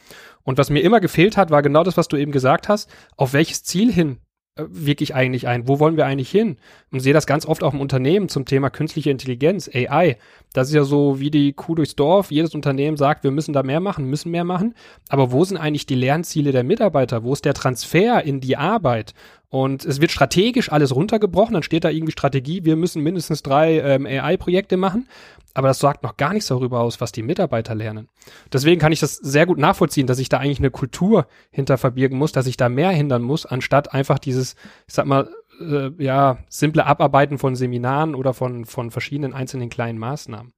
[0.44, 2.90] Und was mir immer gefehlt hat, war genau das, was du eben gesagt hast.
[3.18, 4.18] Auf welches Ziel hin
[4.58, 5.68] wirklich eigentlich ein?
[5.68, 6.58] Wo wollen wir eigentlich hin?
[6.92, 10.18] Und sehe das ganz oft auch im Unternehmen zum Thema künstliche Intelligenz, AI.
[10.54, 12.32] Das ist ja so wie die Kuh durchs Dorf.
[12.32, 14.76] Jedes Unternehmen sagt, wir müssen da mehr machen, müssen mehr machen.
[15.10, 17.24] Aber wo sind eigentlich die Lernziele der Mitarbeiter?
[17.24, 19.14] Wo ist der Transfer in die Arbeit?
[19.52, 21.54] Und es wird strategisch alles runtergebrochen.
[21.54, 25.08] Dann steht da irgendwie Strategie, wir müssen mindestens drei ähm, AI-Projekte machen
[25.54, 28.08] aber das sagt noch gar nichts darüber aus, was die Mitarbeiter lernen.
[28.52, 32.18] Deswegen kann ich das sehr gut nachvollziehen, dass ich da eigentlich eine Kultur hinter verbirgen
[32.18, 34.56] muss, dass ich da mehr hindern muss, anstatt einfach dieses,
[34.88, 40.00] ich sag mal, äh, ja, simple Abarbeiten von Seminaren oder von, von verschiedenen einzelnen kleinen
[40.00, 40.54] Maßnahmen.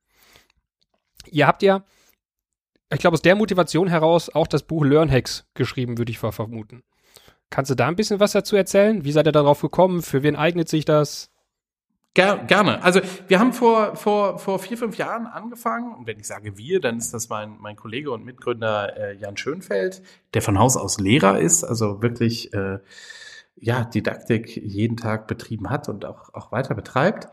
[1.32, 1.84] Ihr habt ja,
[2.91, 6.84] ich glaube, aus der Motivation heraus auch das Buch Learn Hacks geschrieben, würde ich vermuten.
[7.54, 9.06] Kannst du da ein bisschen was dazu erzählen?
[9.06, 10.02] Wie seid ihr darauf gekommen?
[10.02, 11.30] Für wen eignet sich das?
[12.16, 12.82] Ger gerne.
[12.82, 15.94] Also wir haben vor, vor, vor vier, fünf Jahren angefangen.
[15.94, 19.38] Und wenn ich sage wir, dann ist das mein, mein Kollege und Mitgründer äh, Jan
[19.38, 20.02] Schönfeld,
[20.34, 22.80] der von Haus aus Lehrer ist, also wirklich äh,
[23.56, 27.28] ja, Didaktik jeden Tag betrieben hat und auch, auch weiter betreibt.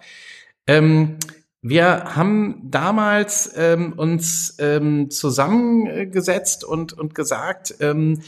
[0.67, 1.17] Ähm,
[1.63, 8.21] wir haben damals ähm, uns ähm, zusammengesetzt und, und gesagt, ähm,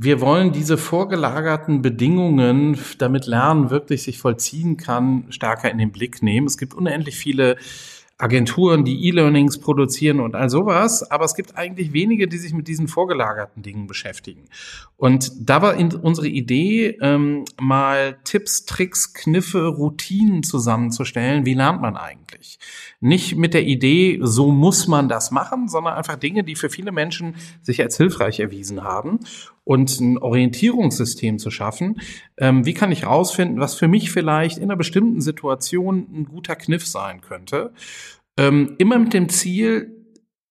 [0.00, 6.22] wir wollen diese vorgelagerten Bedingungen, damit Lernen wirklich sich vollziehen kann, stärker in den Blick
[6.22, 6.46] nehmen.
[6.46, 7.56] Es gibt unendlich viele
[8.16, 12.66] Agenturen, die E-Learnings produzieren und all sowas, aber es gibt eigentlich wenige, die sich mit
[12.66, 14.44] diesen vorgelagerten Dingen beschäftigen.
[14.96, 21.46] Und da war unsere Idee, ähm, mal Tipps, Tricks, Kniffe, Routinen zusammenzustellen.
[21.46, 22.58] Wie lernt man eigentlich?
[23.00, 26.90] Nicht mit der Idee, so muss man das machen, sondern einfach Dinge, die für viele
[26.90, 29.20] Menschen sich als hilfreich erwiesen haben
[29.68, 32.00] und ein Orientierungssystem zu schaffen.
[32.38, 36.56] Ähm, wie kann ich herausfinden, was für mich vielleicht in einer bestimmten Situation ein guter
[36.56, 37.74] Kniff sein könnte?
[38.38, 39.94] Ähm, immer mit dem Ziel,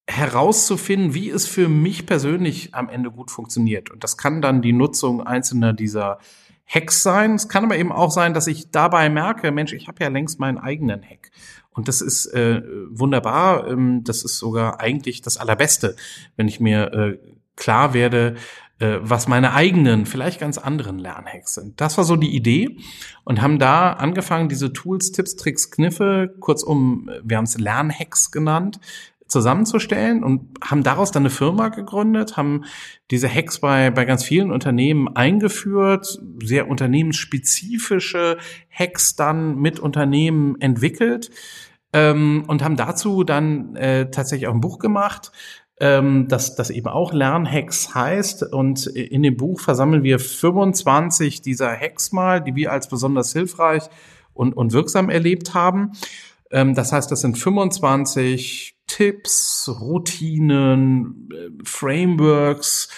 [0.08, 3.90] herauszufinden, wie es für mich persönlich am Ende gut funktioniert.
[3.90, 6.20] Und das kann dann die Nutzung einzelner dieser
[6.68, 7.34] Hacks sein.
[7.34, 10.40] Es kann aber eben auch sein, dass ich dabei merke, Mensch, ich habe ja längst
[10.40, 11.32] meinen eigenen Hack.
[11.72, 13.68] Und das ist äh, wunderbar.
[13.68, 15.96] Ähm, das ist sogar eigentlich das Allerbeste,
[16.36, 17.18] wenn ich mir äh,
[17.58, 18.36] klar werde,
[18.80, 21.82] äh, was meine eigenen, vielleicht ganz anderen Lernhacks sind.
[21.82, 22.78] Das war so die Idee
[23.24, 28.80] und haben da angefangen, diese Tools, Tipps, Tricks, Kniffe, kurzum, wir haben es Lernhacks genannt,
[29.28, 32.64] zusammenzustellen und haben daraus dann eine Firma gegründet, haben
[33.12, 38.38] diese Hacks bei, bei ganz vielen Unternehmen eingeführt, sehr unternehmensspezifische
[38.70, 41.30] Hacks dann mit Unternehmen entwickelt
[41.94, 45.32] ähm, und haben dazu dann äh, tatsächlich auch ein Buch gemacht,
[45.80, 48.44] ähm, das, das eben auch Lernhacks heißt.
[48.52, 53.84] Und in dem Buch versammeln wir 25 dieser Hacks mal, die wir als besonders hilfreich
[54.34, 55.92] und, und wirksam erlebt haben.
[56.52, 62.90] Ähm, das heißt, das sind 25 Tipps, Routinen, äh, Frameworks,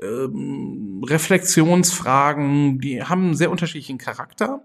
[0.00, 4.64] ähm, Reflexionsfragen, die haben einen sehr unterschiedlichen Charakter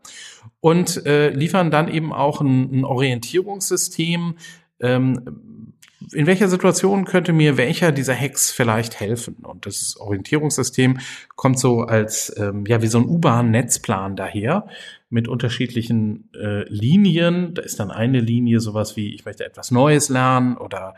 [0.59, 4.35] und äh, liefern dann eben auch ein, ein Orientierungssystem,
[4.79, 5.72] ähm,
[6.11, 9.35] in welcher Situation könnte mir welcher dieser Hacks vielleicht helfen?
[9.43, 10.99] Und das Orientierungssystem
[11.35, 14.67] kommt so als, ähm, ja, wie so ein U-Bahn-Netzplan daher
[15.09, 17.53] mit unterschiedlichen äh, Linien.
[17.53, 20.95] Da ist dann eine Linie sowas wie, ich möchte etwas Neues lernen oder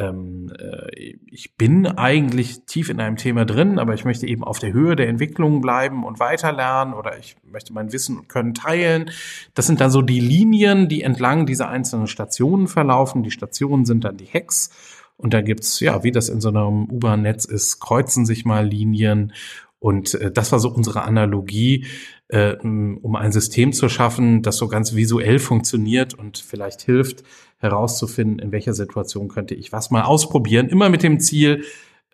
[0.00, 4.58] ähm, äh, ich bin eigentlich tief in einem Thema drin, aber ich möchte eben auf
[4.58, 9.10] der Höhe der Entwicklung bleiben und weiterlernen oder ich möchte mein Wissen und Können teilen.
[9.54, 13.22] Das sind dann so die Linien, die entlang dieser einzelnen Stationen verlaufen.
[13.22, 14.70] Die Stationen sind dann die Hacks.
[15.16, 19.34] Und da gibt's ja, wie das in so einem U-Bahn-Netz ist, kreuzen sich mal Linien
[19.80, 21.86] und äh, das war so unsere Analogie,
[22.28, 27.24] äh, um ein System zu schaffen, das so ganz visuell funktioniert und vielleicht hilft,
[27.60, 30.68] herauszufinden, in welcher Situation könnte ich was mal ausprobieren.
[30.68, 31.64] Immer mit dem Ziel,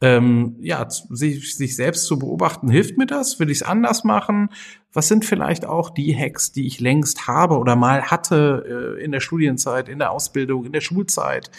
[0.02, 3.40] ähm, ja, sich, sich selbst zu beobachten, hilft mir das?
[3.40, 4.50] Will ich es anders machen?
[4.92, 9.12] Was sind vielleicht auch die Hacks, die ich längst habe oder mal hatte äh, in
[9.12, 11.50] der Studienzeit, in der Ausbildung, in der Schulzeit?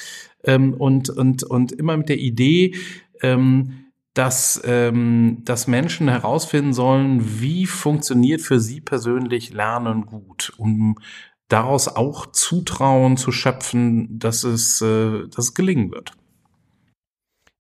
[0.44, 2.76] Ähm, und, und, und immer mit der Idee,
[3.24, 10.98] ähm, dass, ähm, dass Menschen herausfinden sollen, wie funktioniert für sie persönlich Lernen gut, um
[11.48, 16.12] daraus auch Zutrauen zu schöpfen, dass es, äh, dass es gelingen wird.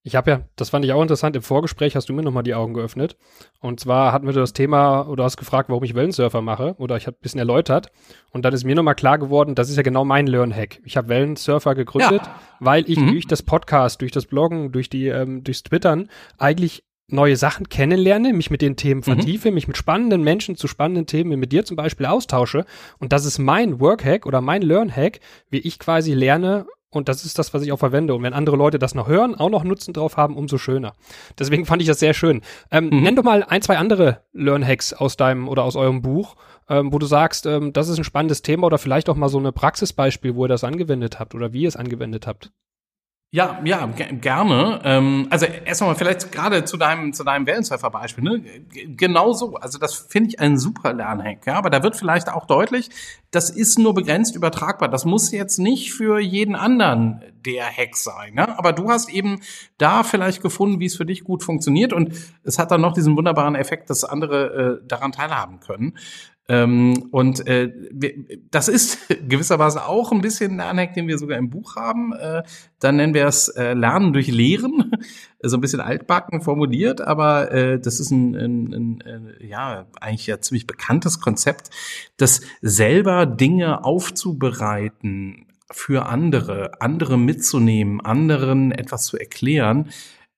[0.08, 2.56] Ich habe ja, das fand ich auch interessant, im Vorgespräch hast du mir nochmal die
[2.56, 3.18] Augen geöffnet.
[3.60, 7.08] Und zwar hatten wir das Thema, oder hast gefragt, warum ich Wellensurfer mache, oder ich
[7.08, 7.92] habe ein bisschen erläutert.
[8.32, 10.80] Und dann ist mir nochmal klar geworden, das ist ja genau mein Learn-Hack.
[10.86, 12.40] Ich habe Wellensurfer gegründet, ja.
[12.62, 13.12] weil ich mhm.
[13.12, 18.34] durch das Podcast, durch das Bloggen, durch die, ähm, durchs Twittern eigentlich neue Sachen kennenlerne,
[18.34, 19.04] mich mit den Themen mhm.
[19.04, 19.56] vertiefe, mhm.
[19.56, 22.66] mich mit spannenden Menschen zu spannenden Themen, mit dir zum Beispiel austausche.
[23.00, 27.38] Und das ist mein Work-Hack oder mein Learn-Hack, wie ich quasi lerne, und das ist
[27.38, 28.16] das, was ich auch verwende.
[28.16, 30.94] Und wenn andere Leute das noch hören, auch noch Nutzen drauf haben, umso schöner.
[31.38, 32.42] Deswegen fand ich das sehr schön.
[32.72, 33.04] Ähm, mhm.
[33.04, 36.36] Nenn doch mal ein, zwei andere Learn-Hacks aus deinem oder aus eurem Buch,
[36.70, 39.38] ähm, wo du sagst, ähm, das ist ein spannendes Thema oder vielleicht auch mal so
[39.38, 42.52] eine Praxisbeispiel, wo ihr das angewendet habt oder wie ihr es angewendet habt.
[43.30, 44.80] Ja, ja, gerne.
[44.86, 48.24] Ähm, also erstmal vielleicht gerade zu deinem zu deinem Wellensurfer-Beispiel.
[48.24, 48.42] Ne?
[48.70, 49.56] Genau so.
[49.56, 51.46] Also das finde ich ein super Lernhack.
[51.46, 52.90] Ja, aber da wird vielleicht auch deutlich,
[53.32, 54.88] das ist nur begrenzt übertragbar.
[54.88, 58.36] Das muss jetzt nicht für jeden anderen der Hack sein.
[58.36, 58.58] Ne?
[58.58, 59.42] Aber du hast eben
[59.78, 62.14] da vielleicht gefunden, wie es für dich gut funktioniert und
[62.44, 65.98] es hat dann noch diesen wunderbaren Effekt, dass andere äh, daran teilhaben können.
[66.50, 67.72] Ähm, und äh,
[68.52, 72.14] das ist gewisserweise auch ein bisschen ein Lernhack, den wir sogar im Buch haben.
[72.14, 72.44] Äh,
[72.80, 74.92] dann nennen wir es äh, Lernen durch Lehren,
[75.44, 80.28] so ein bisschen altbacken formuliert, aber äh, das ist ein, ein, ein, ein ja eigentlich
[80.28, 81.70] ja ziemlich bekanntes Konzept,
[82.16, 89.90] das selber Dinge aufzubereiten für andere, andere mitzunehmen, anderen etwas zu erklären,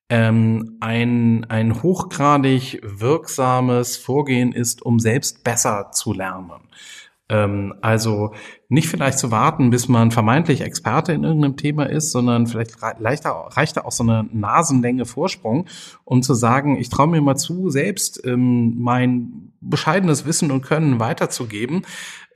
[0.10, 6.62] ähm, ein, ein hochgradig wirksames Vorgehen ist, um selbst besser zu lernen.
[7.30, 8.34] Ähm, also
[8.70, 13.32] nicht vielleicht zu warten, bis man vermeintlich Experte in irgendeinem Thema ist, sondern vielleicht leichter,
[13.52, 15.68] reicht da auch so eine Nasenlänge Vorsprung,
[16.06, 21.00] um zu sagen, ich traue mir mal zu, selbst ähm, mein bescheidenes Wissen und Können
[21.00, 21.84] weiterzugeben,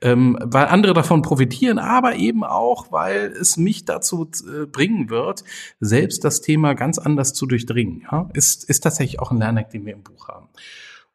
[0.04, 5.44] ähm, weil andere davon profitieren, aber eben auch, weil es mich dazu äh, bringen wird,
[5.80, 8.06] selbst das Thema ganz anders zu durchdringen.
[8.12, 8.28] Ja?
[8.34, 10.48] Ist, ist tatsächlich auch ein Lernhack, den wir im Buch haben.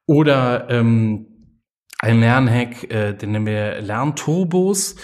[0.08, 1.28] Oder ähm,
[2.00, 4.96] ein Lernhack, äh, den nennen wir Lernturbos.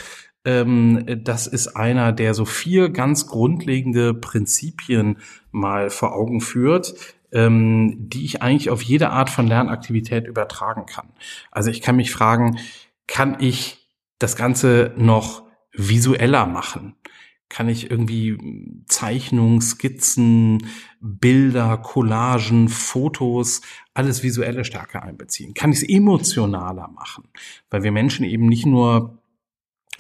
[0.46, 5.20] Ähm, das ist einer, der so vier ganz grundlegende Prinzipien
[5.52, 6.96] mal vor Augen führt,
[7.32, 11.10] ähm, die ich eigentlich auf jede Art von Lernaktivität übertragen kann.
[11.52, 12.58] Also ich kann mich fragen,
[13.08, 13.90] kann ich
[14.20, 16.96] das Ganze noch visueller machen?
[17.50, 20.68] kann ich irgendwie Zeichnungen, Skizzen,
[21.00, 23.62] Bilder, Collagen, Fotos,
[23.94, 25.54] alles visuelle stärker einbeziehen?
[25.54, 27.30] Kann ich es emotionaler machen?
[27.70, 29.22] Weil wir Menschen eben nicht nur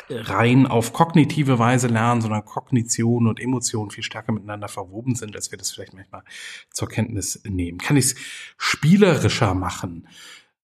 [0.09, 5.51] rein auf kognitive Weise lernen, sondern Kognition und Emotion viel stärker miteinander verwoben sind, als
[5.51, 6.23] wir das vielleicht manchmal
[6.71, 7.77] zur Kenntnis nehmen.
[7.77, 8.15] Kann ich es
[8.57, 10.07] spielerischer machen?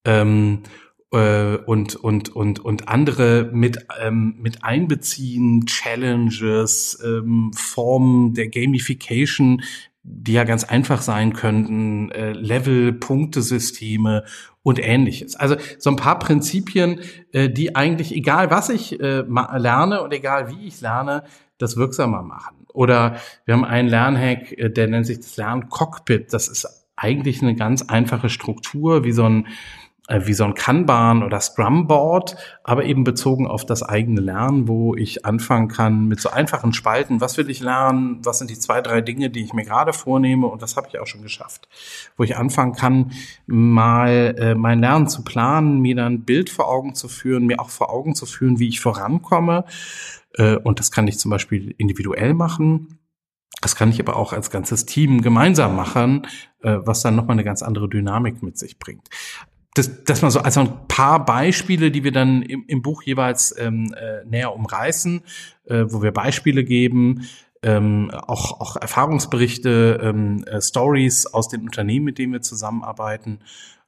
[0.03, 0.63] Ähm,
[1.11, 9.61] äh, und, und, und, und andere mit, ähm, mit einbeziehen, Challenges, ähm, Formen der Gamification,
[10.03, 14.23] die ja ganz einfach sein könnten, äh, Level, Punktesysteme
[14.63, 15.35] und ähnliches.
[15.35, 17.01] Also so ein paar Prinzipien,
[17.33, 21.23] äh, die eigentlich, egal was ich äh, lerne und egal wie ich lerne,
[21.57, 22.65] das wirksamer machen.
[22.73, 26.33] Oder wir haben einen Lernhack, äh, der nennt sich das Lerncockpit.
[26.33, 29.47] Das ist eigentlich eine ganz einfache Struktur, wie so ein
[30.09, 34.95] wie so ein Kanban oder Scrum Board, aber eben bezogen auf das eigene Lernen, wo
[34.95, 37.21] ich anfangen kann mit so einfachen Spalten.
[37.21, 38.19] Was will ich lernen?
[38.23, 40.47] Was sind die zwei, drei Dinge, die ich mir gerade vornehme?
[40.47, 41.69] Und das habe ich auch schon geschafft.
[42.17, 43.11] Wo ich anfangen kann,
[43.45, 47.59] mal äh, mein Lernen zu planen, mir dann ein Bild vor Augen zu führen, mir
[47.59, 49.65] auch vor Augen zu führen, wie ich vorankomme.
[50.33, 52.97] Äh, und das kann ich zum Beispiel individuell machen.
[53.61, 56.27] Das kann ich aber auch als ganzes Team gemeinsam machen,
[56.63, 59.07] äh, was dann nochmal eine ganz andere Dynamik mit sich bringt
[59.73, 63.55] das, das mal so als ein paar Beispiele, die wir dann im, im Buch jeweils
[63.57, 65.21] ähm, äh, näher umreißen,
[65.65, 67.27] äh, wo wir Beispiele geben,
[67.63, 73.39] ähm, auch, auch Erfahrungsberichte, ähm, äh, Stories aus den Unternehmen, mit denen wir zusammenarbeiten.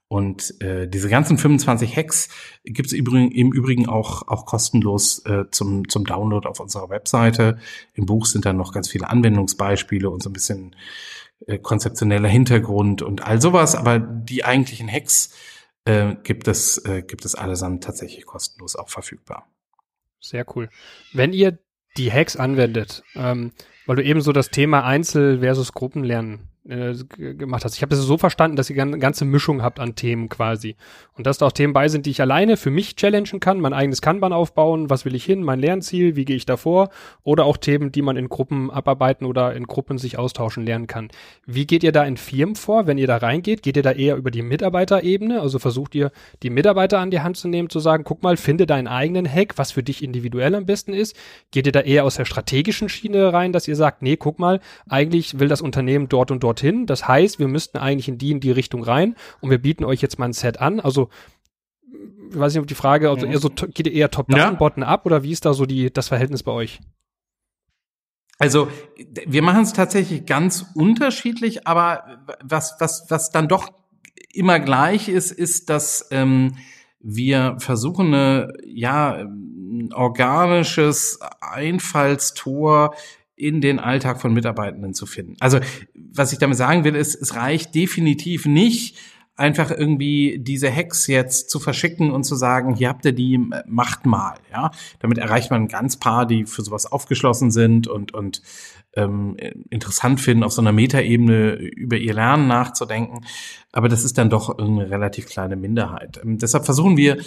[0.08, 2.30] Und äh, diese ganzen 25 Hacks
[2.64, 7.58] gibt es im Übrigen auch, auch kostenlos äh, zum, zum Download auf unserer Webseite.
[7.96, 10.76] Im Buch sind dann noch ganz viele Anwendungsbeispiele und so ein bisschen
[11.48, 13.74] äh, konzeptioneller Hintergrund und all sowas.
[13.74, 15.32] Aber die eigentlichen Hacks
[15.86, 19.50] äh, gibt es äh, gibt es allesamt tatsächlich kostenlos auch verfügbar.
[20.20, 20.70] Sehr cool.
[21.12, 21.60] Wenn ihr
[21.98, 23.52] die Hacks anwendet, ähm,
[23.86, 27.76] weil du eben so das Thema Einzel versus Gruppenlernen äh, gemacht hast.
[27.76, 30.76] Ich habe das so verstanden, dass ihr eine ganze Mischung habt an Themen quasi.
[31.18, 33.74] Und dass da auch Themen bei sind, die ich alleine für mich challengen kann, mein
[33.74, 36.90] eigenes Kanban aufbauen, was will ich hin, mein Lernziel, wie gehe ich davor,
[37.24, 41.10] oder auch Themen, die man in Gruppen abarbeiten oder in Gruppen sich austauschen lernen kann.
[41.46, 43.62] Wie geht ihr da in Firmen vor, wenn ihr da reingeht?
[43.64, 45.42] Geht ihr da eher über die Mitarbeiterebene?
[45.42, 46.12] Also versucht ihr,
[46.44, 49.58] die Mitarbeiter an die Hand zu nehmen, zu sagen, guck mal, finde deinen eigenen Hack,
[49.58, 51.16] was für dich individuell am besten ist?
[51.52, 54.62] Geht ihr da eher aus der strategischen Schiene rein, dass ihr sagt, nee, guck mal,
[54.88, 56.86] eigentlich will das Unternehmen dort und dorthin.
[56.86, 60.02] Das heißt, wir müssten eigentlich in die in die Richtung rein und wir bieten euch
[60.02, 60.80] jetzt mal ein Set an.
[60.80, 61.10] Also
[62.30, 64.52] ich weiß nicht, ob die Frage, also eher so, geht ihr eher top-down, ja.
[64.52, 66.80] bottom-up oder wie ist da so die, das Verhältnis bei euch?
[68.40, 68.68] Also
[69.26, 73.70] wir machen es tatsächlich ganz unterschiedlich, aber was, was, was dann doch
[74.34, 76.58] immer gleich ist, ist, dass ähm,
[77.00, 82.96] wir versuchen, eine, ja, ein organisches Einfallstor
[83.36, 85.36] in den Alltag von Mitarbeitenden zu finden.
[85.40, 85.60] Also
[85.94, 88.98] was ich damit sagen will, ist, es reicht definitiv nicht,
[89.36, 94.06] einfach irgendwie diese Hacks jetzt zu verschicken und zu sagen, hier habt ihr die, macht
[94.06, 94.72] mal, ja.
[95.00, 98.44] Damit erreicht man ein ganz paar, die für sowas aufgeschlossen sind und, und
[98.96, 99.36] ähm,
[99.72, 103.26] interessant finden, auf so einer Metaebene über ihr Lernen nachzudenken.
[103.72, 106.20] Aber das ist dann doch eine relativ kleine Minderheit.
[106.24, 107.18] Ähm, deshalb versuchen wir,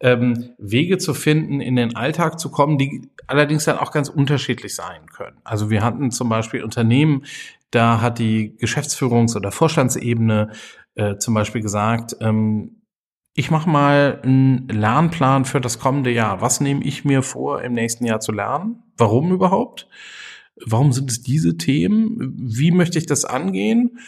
[0.00, 4.74] ähm, Wege zu finden, in den Alltag zu kommen, die allerdings dann auch ganz unterschiedlich
[4.74, 5.38] sein können.
[5.44, 7.24] Also wir hatten zum Beispiel Unternehmen,
[7.70, 10.52] da hat die Geschäftsführungs- oder Vorstandsebene
[10.94, 12.82] äh, zum Beispiel gesagt, ähm,
[13.34, 16.40] ich mache mal einen Lernplan für das kommende Jahr.
[16.40, 18.82] Was nehme ich mir vor, im nächsten Jahr zu lernen?
[18.96, 19.88] Warum überhaupt?
[20.64, 22.34] Warum sind es diese Themen?
[22.38, 23.98] Wie möchte ich das angehen?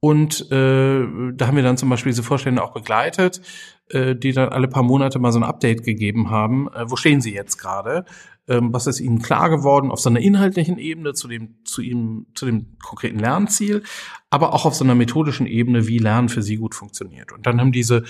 [0.00, 3.40] Und äh, da haben wir dann zum Beispiel diese Vorstände auch begleitet,
[3.88, 6.68] äh, die dann alle paar Monate mal so ein Update gegeben haben.
[6.72, 8.04] Äh, wo stehen sie jetzt gerade?
[8.48, 12.26] Ähm, was ist ihnen klar geworden auf so einer inhaltlichen Ebene zu dem, zu ihm,
[12.34, 13.82] zu dem konkreten Lernziel,
[14.30, 17.32] aber auch auf so einer methodischen Ebene, wie Lernen für sie gut funktioniert.
[17.32, 18.04] Und dann haben diese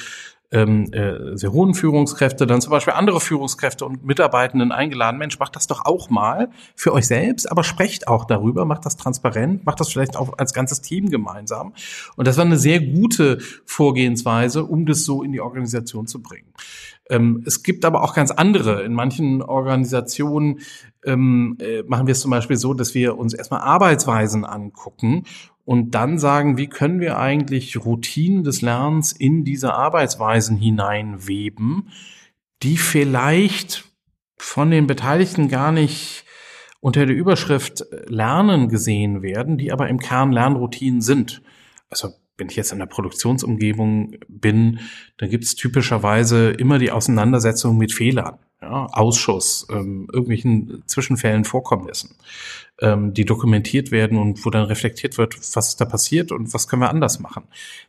[0.52, 5.56] ähm, äh, sehr hohen Führungskräfte, dann zum Beispiel andere Führungskräfte und Mitarbeitenden eingeladen, Mensch, macht
[5.56, 9.80] das doch auch mal für euch selbst, aber sprecht auch darüber, macht das transparent, macht
[9.80, 11.74] das vielleicht auch als ganzes Team gemeinsam.
[12.16, 16.52] Und das war eine sehr gute Vorgehensweise, um das so in die Organisation zu bringen.
[17.08, 18.82] Ähm, es gibt aber auch ganz andere.
[18.82, 20.60] In manchen Organisationen
[21.04, 25.24] ähm, äh, machen wir es zum Beispiel so, dass wir uns erstmal Arbeitsweisen angucken
[25.66, 31.90] und dann sagen, wie können wir eigentlich Routinen des Lernens in diese Arbeitsweisen hineinweben,
[32.62, 33.84] die vielleicht
[34.38, 36.24] von den Beteiligten gar nicht
[36.78, 41.42] unter der Überschrift Lernen gesehen werden, die aber im Kern Lernroutinen sind.
[41.90, 44.78] Also wenn ich jetzt in der Produktionsumgebung bin,
[45.16, 48.38] dann gibt es typischerweise immer die Auseinandersetzung mit Fehlern.
[48.66, 52.16] Ja, Ausschuss, ähm, irgendwelchen Zwischenfällen, Vorkommnissen,
[52.80, 56.66] ähm, die dokumentiert werden und wo dann reflektiert wird, was ist da passiert und was
[56.66, 57.44] können wir anders machen.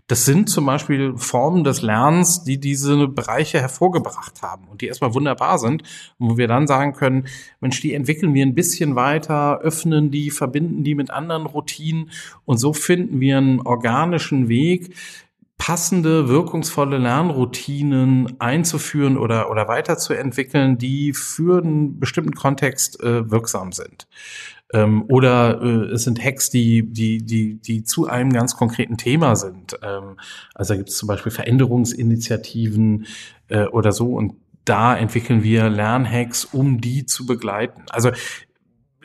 [0.06, 5.16] Das sind zum Beispiel Formen des Lernens, die diese Bereiche hervorgebracht haben und die erstmal
[5.16, 5.82] wunderbar sind,
[6.20, 7.26] wo wir dann sagen können,
[7.60, 12.12] Mensch, die entwickeln wir ein bisschen weiter, öffnen die, verbinden die mit anderen Routinen
[12.46, 14.96] und so finden wir einen organischen Weg,
[15.58, 24.08] passende, wirkungsvolle Lernroutinen einzuführen oder, oder weiterzuentwickeln, die für einen bestimmten Kontext äh, wirksam sind.
[24.74, 29.36] Ähm, oder äh, es sind Hacks, die, die, die, die zu einem ganz konkreten Thema
[29.36, 29.80] sind.
[29.82, 30.20] Ähm,
[30.54, 33.08] also da gibt es zum Beispiel Veränderungsinitiativen
[33.48, 34.36] äh, oder so und
[34.66, 37.84] da entwickeln wir Lernhacks, um die zu begleiten.
[37.90, 38.12] Also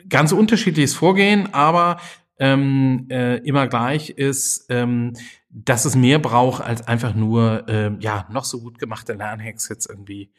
[0.09, 1.97] ganz unterschiedliches Vorgehen, aber
[2.39, 5.13] ähm, äh, immer gleich ist, ähm,
[5.53, 9.87] dass es mehr braucht als einfach nur äh, ja noch so gut gemachte Lernhacks jetzt
[9.87, 10.31] irgendwie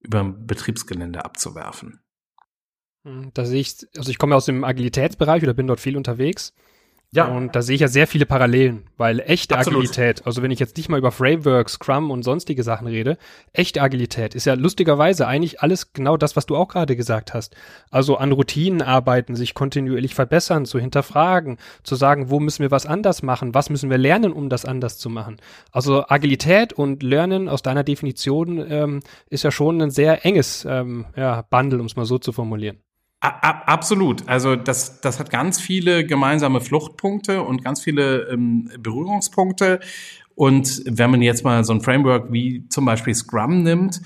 [0.00, 2.00] über ein Betriebsgelände abzuwerfen.
[3.04, 6.54] Hm, da sehe ich, also ich komme aus dem Agilitätsbereich oder bin dort viel unterwegs.
[7.14, 7.26] Ja.
[7.26, 9.80] Und da sehe ich ja sehr viele Parallelen, weil echte Absolut.
[9.80, 13.18] Agilität, also wenn ich jetzt nicht mal über Frameworks, Scrum und sonstige Sachen rede,
[13.52, 17.54] echte Agilität ist ja lustigerweise eigentlich alles genau das, was du auch gerade gesagt hast.
[17.90, 22.86] Also an Routinen arbeiten, sich kontinuierlich verbessern, zu hinterfragen, zu sagen, wo müssen wir was
[22.86, 25.36] anders machen, was müssen wir lernen, um das anders zu machen.
[25.70, 31.04] Also Agilität und Lernen aus deiner Definition ähm, ist ja schon ein sehr enges ähm,
[31.14, 32.78] ja, Bundle, um es mal so zu formulieren.
[33.22, 34.28] Absolut.
[34.28, 39.78] Also das, das hat ganz viele gemeinsame Fluchtpunkte und ganz viele ähm, Berührungspunkte.
[40.34, 44.00] Und wenn man jetzt mal so ein Framework wie zum Beispiel Scrum nimmt,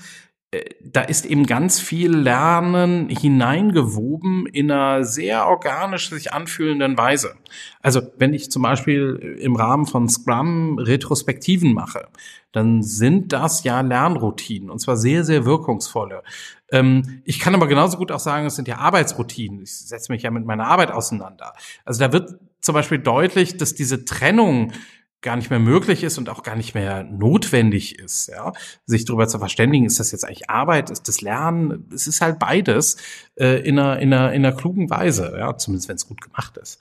[0.51, 7.35] äh, da ist eben ganz viel Lernen hineingewoben in einer sehr organisch sich anfühlenden Weise.
[7.81, 12.07] Also wenn ich zum Beispiel im Rahmen von Scrum Retrospektiven mache,
[12.51, 16.23] dann sind das ja Lernroutinen und zwar sehr, sehr wirkungsvolle.
[16.71, 19.61] Ähm, ich kann aber genauso gut auch sagen, es sind ja Arbeitsroutinen.
[19.61, 21.53] Ich setze mich ja mit meiner Arbeit auseinander.
[21.85, 24.73] Also da wird zum Beispiel deutlich, dass diese Trennung
[25.21, 28.53] gar nicht mehr möglich ist und auch gar nicht mehr notwendig ist, ja,
[28.85, 32.37] sich darüber zu verständigen, ist das jetzt eigentlich Arbeit, ist das Lernen, es ist halt
[32.37, 32.97] beides
[33.35, 36.57] äh, in, einer, in, einer, in einer klugen Weise, ja, zumindest wenn es gut gemacht
[36.57, 36.79] ist.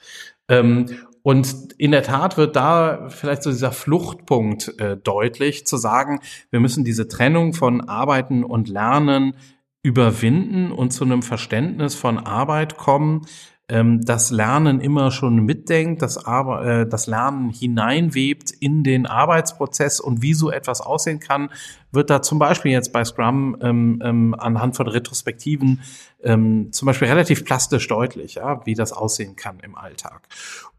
[0.48, 0.86] Ähm,
[1.22, 6.20] und in der Tat wird da vielleicht so dieser Fluchtpunkt äh, deutlich, zu sagen,
[6.50, 9.34] wir müssen diese Trennung von Arbeiten und Lernen
[9.86, 13.22] überwinden und zu einem Verständnis von Arbeit kommen,
[13.68, 20.00] ähm, das Lernen immer schon mitdenkt, das, Ar äh, das Lernen hineinwebt in den Arbeitsprozess
[20.00, 21.50] und wie so etwas aussehen kann,
[21.92, 25.82] wird da zum Beispiel jetzt bei Scrum ähm, ähm, anhand von Retrospektiven
[26.22, 30.28] ähm, zum Beispiel relativ plastisch deutlich, ja, wie das aussehen kann im Alltag.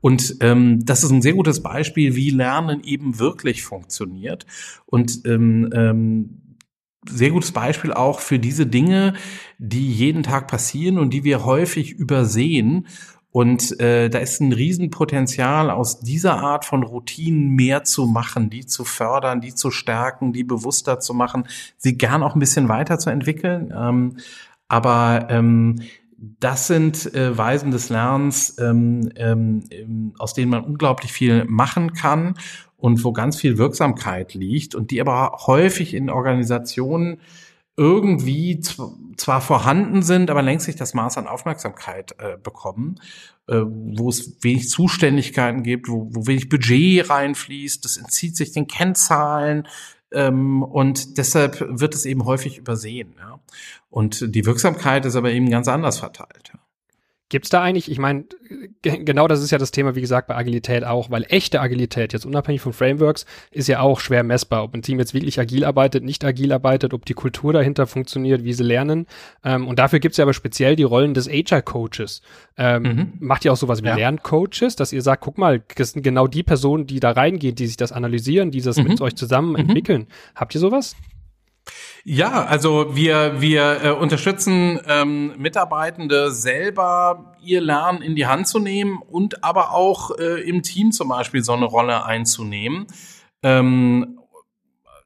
[0.02, 4.46] Und ähm, das ist ein sehr gutes Beispiel, wie Lernen eben wirklich funktioniert.
[4.86, 6.42] Und ähm, ähm,
[7.06, 9.14] sehr gutes Beispiel auch für diese Dinge,
[9.58, 12.88] die jeden Tag passieren und die wir häufig übersehen.
[13.32, 18.66] Und äh, da ist ein Riesenpotenzial, aus dieser Art von Routinen mehr zu machen, die
[18.66, 23.72] zu fördern, die zu stärken, die bewusster zu machen, sie gern auch ein bisschen weiterzuentwickeln.
[23.78, 24.18] Ähm,
[24.68, 25.84] aber ähm,
[26.18, 32.34] das sind äh, Weisen des Lernens, ähm, ähm, aus denen man unglaublich viel machen kann
[32.78, 37.20] und wo ganz viel Wirksamkeit liegt und die aber häufig in Organisationen
[37.76, 38.60] irgendwie
[39.18, 43.00] zwar vorhanden sind, aber längst nicht das Maß an Aufmerksamkeit äh, bekommen,
[43.48, 48.68] äh, wo es wenig Zuständigkeiten gibt, wo, wo wenig Budget reinfließt, das entzieht sich den
[48.68, 49.68] Kennzahlen
[50.12, 53.16] ähm, und deshalb wird es eben häufig übersehen.
[53.20, 53.40] Ja?
[53.90, 56.52] Und die Wirksamkeit ist aber eben ganz anders verteilt.
[56.54, 56.60] Ja?
[57.30, 58.24] Gibt's da eigentlich, ich meine,
[58.82, 62.26] genau das ist ja das Thema, wie gesagt, bei Agilität auch, weil echte Agilität, jetzt
[62.26, 66.06] unabhängig von Frameworks, ist ja auch schwer messbar, ob ein Team jetzt wirklich agil arbeitet,
[66.06, 69.08] nicht agil arbeitet, ob die Kultur dahinter funktioniert, wie sie lernen.
[69.44, 72.22] Ähm, und dafür gibt's ja aber speziell die Rollen des Agile-Coaches.
[72.58, 73.14] Ähm, mhm.
[73.20, 73.96] Macht ihr auch sowas wie ja.
[73.96, 77.68] Lerncoaches, dass ihr sagt, guck mal, das sind genau die Personen, die da reingehen, die
[77.68, 78.88] sich das analysieren, die das mhm.
[78.88, 79.58] mit euch zusammen mhm.
[79.58, 80.08] entwickeln.
[80.34, 80.96] Habt ihr sowas?
[82.04, 88.60] Ja, also wir, wir äh, unterstützen ähm, Mitarbeitende selber, ihr Lernen in die Hand zu
[88.60, 92.88] nehmen und aber auch äh, im Team zum Beispiel so eine Rolle einzunehmen.
[93.44, 94.20] Ähm,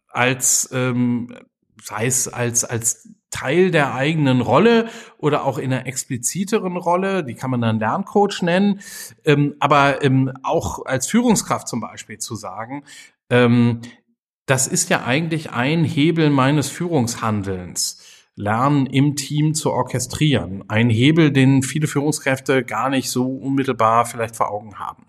[0.10, 1.36] als, ähm,
[1.82, 7.34] sei es als, als Teil der eigenen Rolle oder auch in einer expliziteren Rolle, die
[7.34, 8.82] kann man dann Lerncoach nennen,
[9.26, 12.84] ähm, aber ähm, auch als Führungskraft zum Beispiel zu sagen,
[13.30, 13.82] ähm,
[14.46, 18.04] das ist ja eigentlich ein Hebel meines Führungshandelns.
[18.36, 20.64] Lernen im Team zu orchestrieren.
[20.68, 25.06] Ein Hebel, den viele Führungskräfte gar nicht so unmittelbar vielleicht vor Augen haben.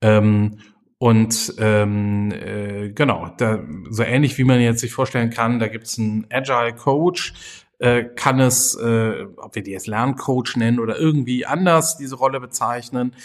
[0.00, 0.58] Ähm,
[0.98, 3.58] und ähm, äh, genau, da,
[3.90, 7.34] so ähnlich wie man jetzt sich vorstellen kann, da gibt es einen Agile Coach,
[7.80, 12.38] äh, kann es, äh, ob wir die jetzt Lerncoach nennen oder irgendwie anders diese Rolle
[12.38, 13.16] bezeichnen.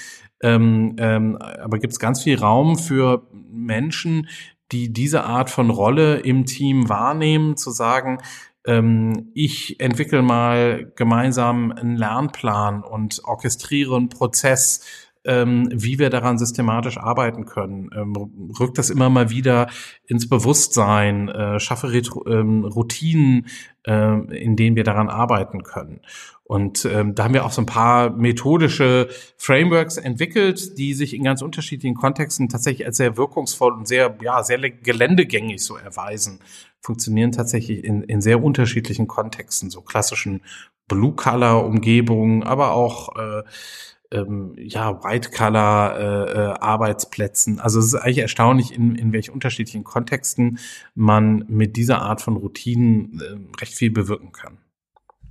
[0.41, 4.27] Ähm, ähm, aber gibt es ganz viel Raum für Menschen,
[4.71, 8.19] die diese Art von Rolle im Team wahrnehmen, zu sagen,
[8.65, 14.81] ähm, ich entwickle mal gemeinsam einen Lernplan und orchestriere einen Prozess,
[15.27, 17.89] ähm, wie wir daran systematisch arbeiten können.
[17.95, 18.13] Ähm,
[18.59, 19.67] rückt das immer mal wieder
[20.05, 23.47] ins Bewusstsein, äh, schaffe Retro ähm, Routinen,
[23.85, 26.01] äh, in denen wir daran arbeiten können.
[26.47, 31.23] Und ähm, da haben wir auch so ein paar methodische Frameworks entwickelt, die sich in
[31.23, 36.39] ganz unterschiedlichen Kontexten tatsächlich als sehr wirkungsvoll und sehr, ja, sehr geländegängig so erweisen.
[36.79, 40.41] Funktionieren tatsächlich in, in sehr unterschiedlichen Kontexten, so klassischen
[40.87, 43.43] Blue-Color-Umgebungen, aber auch äh,
[44.11, 47.55] ähm, ja, White-Color-Arbeitsplätzen.
[47.55, 50.59] Äh, äh, also es ist eigentlich erstaunlich, in, in welchen unterschiedlichen Kontexten
[50.95, 54.59] man mit dieser Art von Routinen äh, recht viel bewirken kann.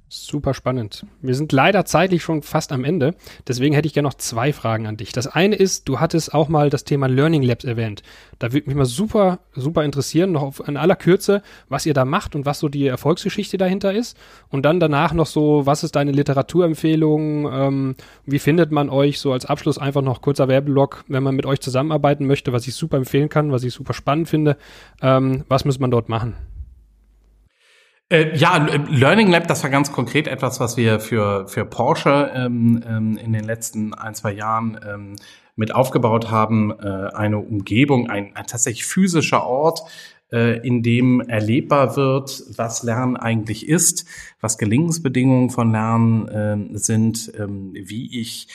[0.08, 1.04] Super spannend.
[1.20, 3.16] Wir sind leider zeitlich schon fast am Ende.
[3.48, 5.10] Deswegen hätte ich gerne noch zwei Fragen an dich.
[5.10, 8.04] Das eine ist, du hattest auch mal das Thema Learning Labs erwähnt.
[8.38, 12.04] Da würde mich mal super, super interessieren, noch auf, in aller Kürze, was ihr da
[12.04, 14.16] macht und was so die Erfolgsgeschichte dahinter ist.
[14.48, 17.52] Und dann danach noch so, was ist deine Literaturempfehlung?
[17.52, 17.96] Ähm,
[18.26, 21.60] wie findet man euch so als Abschluss einfach noch kurzer Werbelog, wenn man mit euch
[21.60, 24.56] zusammenarbeiten möchte, was ich super empfehlen kann, was ich super spannend finde.
[25.02, 26.36] Ähm, was muss man dort machen?
[28.08, 28.56] Äh, ja,
[28.88, 33.32] Learning Lab, das war ganz konkret etwas, was wir für, für Porsche ähm, ähm, in
[33.32, 35.16] den letzten ein, zwei Jahren ähm,
[35.56, 36.70] mit aufgebaut haben.
[36.70, 39.82] Äh, eine Umgebung, ein, ein tatsächlich physischer Ort,
[40.32, 44.06] äh, in dem erlebbar wird, was Lernen eigentlich ist,
[44.40, 48.48] was Gelingensbedingungen von Lernen äh, sind, ähm, wie ich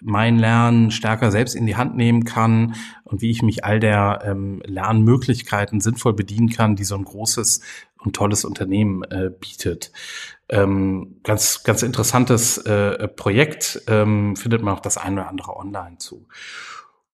[0.00, 2.74] mein Lernen stärker selbst in die Hand nehmen kann
[3.04, 7.60] und wie ich mich all der ähm, Lernmöglichkeiten sinnvoll bedienen kann, die so ein großes
[7.98, 9.92] und tolles Unternehmen äh, bietet.
[10.48, 15.98] Ähm, ganz, ganz interessantes äh, Projekt, ähm, findet man auch das eine oder andere online
[15.98, 16.26] zu.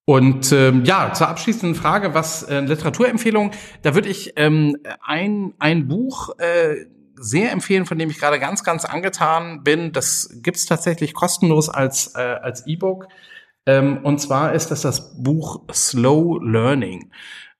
[0.05, 5.87] Und ähm, ja, zur abschließenden Frage, was äh, Literaturempfehlung, da würde ich ähm, ein, ein
[5.87, 6.85] Buch äh,
[7.17, 9.91] sehr empfehlen, von dem ich gerade ganz, ganz angetan bin.
[9.91, 13.07] Das gibt's tatsächlich kostenlos als, äh, als E-Book.
[13.65, 17.11] Ähm, und zwar ist das das Buch Slow Learning.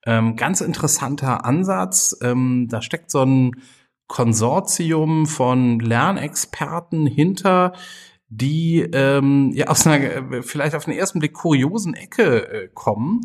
[0.06, 2.18] Ähm, ganz interessanter Ansatz.
[2.22, 3.52] Ähm, da steckt so ein
[4.08, 7.74] Konsortium von Lernexperten hinter,
[8.30, 13.22] die ähm, ja aus einer äh, vielleicht auf den ersten Blick kuriosen Ecke äh, kommen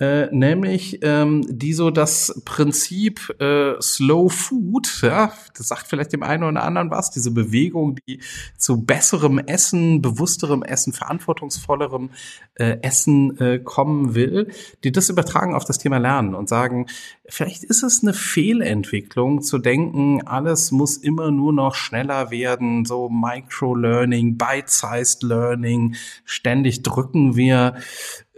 [0.00, 6.22] äh, nämlich ähm, die so das Prinzip äh, Slow Food, ja, das sagt vielleicht dem
[6.22, 8.20] einen oder anderen was, diese Bewegung, die
[8.56, 12.10] zu besserem Essen, bewussterem Essen, verantwortungsvollerem
[12.54, 14.52] äh, Essen äh, kommen will,
[14.84, 16.86] die das übertragen auf das Thema Lernen und sagen,
[17.28, 23.08] vielleicht ist es eine Fehlentwicklung zu denken, alles muss immer nur noch schneller werden, so
[23.08, 27.74] Micro-Learning, Bite-Sized Learning, ständig drücken wir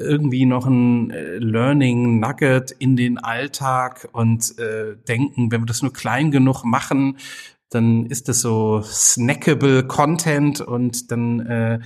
[0.01, 5.83] irgendwie noch ein äh, Learning Nugget in den Alltag und äh, denken, wenn wir das
[5.83, 7.19] nur klein genug machen,
[7.71, 11.79] dann ist das so snackable Content und dann, äh,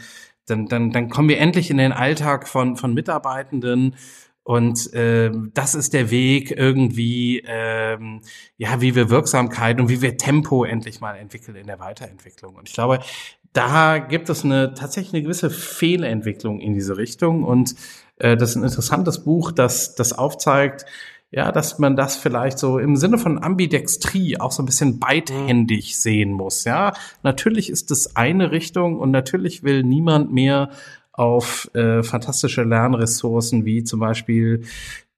[0.47, 3.95] dann, dann, dann kommen wir endlich in den Alltag von, von Mitarbeitenden.
[4.43, 8.21] Und äh, das ist der Weg irgendwie, ähm,
[8.59, 12.55] ja, wie wir Wirksamkeit und wie wir Tempo endlich mal entwickeln in der Weiterentwicklung.
[12.57, 13.01] Und ich glaube,
[13.55, 17.45] da gibt es eine tatsächlich eine gewisse Fehlentwicklung in diese Richtung.
[17.45, 17.75] Und
[18.17, 20.87] äh, das ist ein interessantes Buch, das, das aufzeigt,
[21.31, 25.99] ja, dass man das vielleicht so im Sinne von Ambidextrie auch so ein bisschen beidhändig
[25.99, 26.65] sehen muss.
[26.65, 26.93] Ja,
[27.25, 30.71] natürlich ist es eine Richtung und natürlich will niemand mehr
[31.11, 34.62] auf äh, fantastische Lernressourcen wie zum Beispiel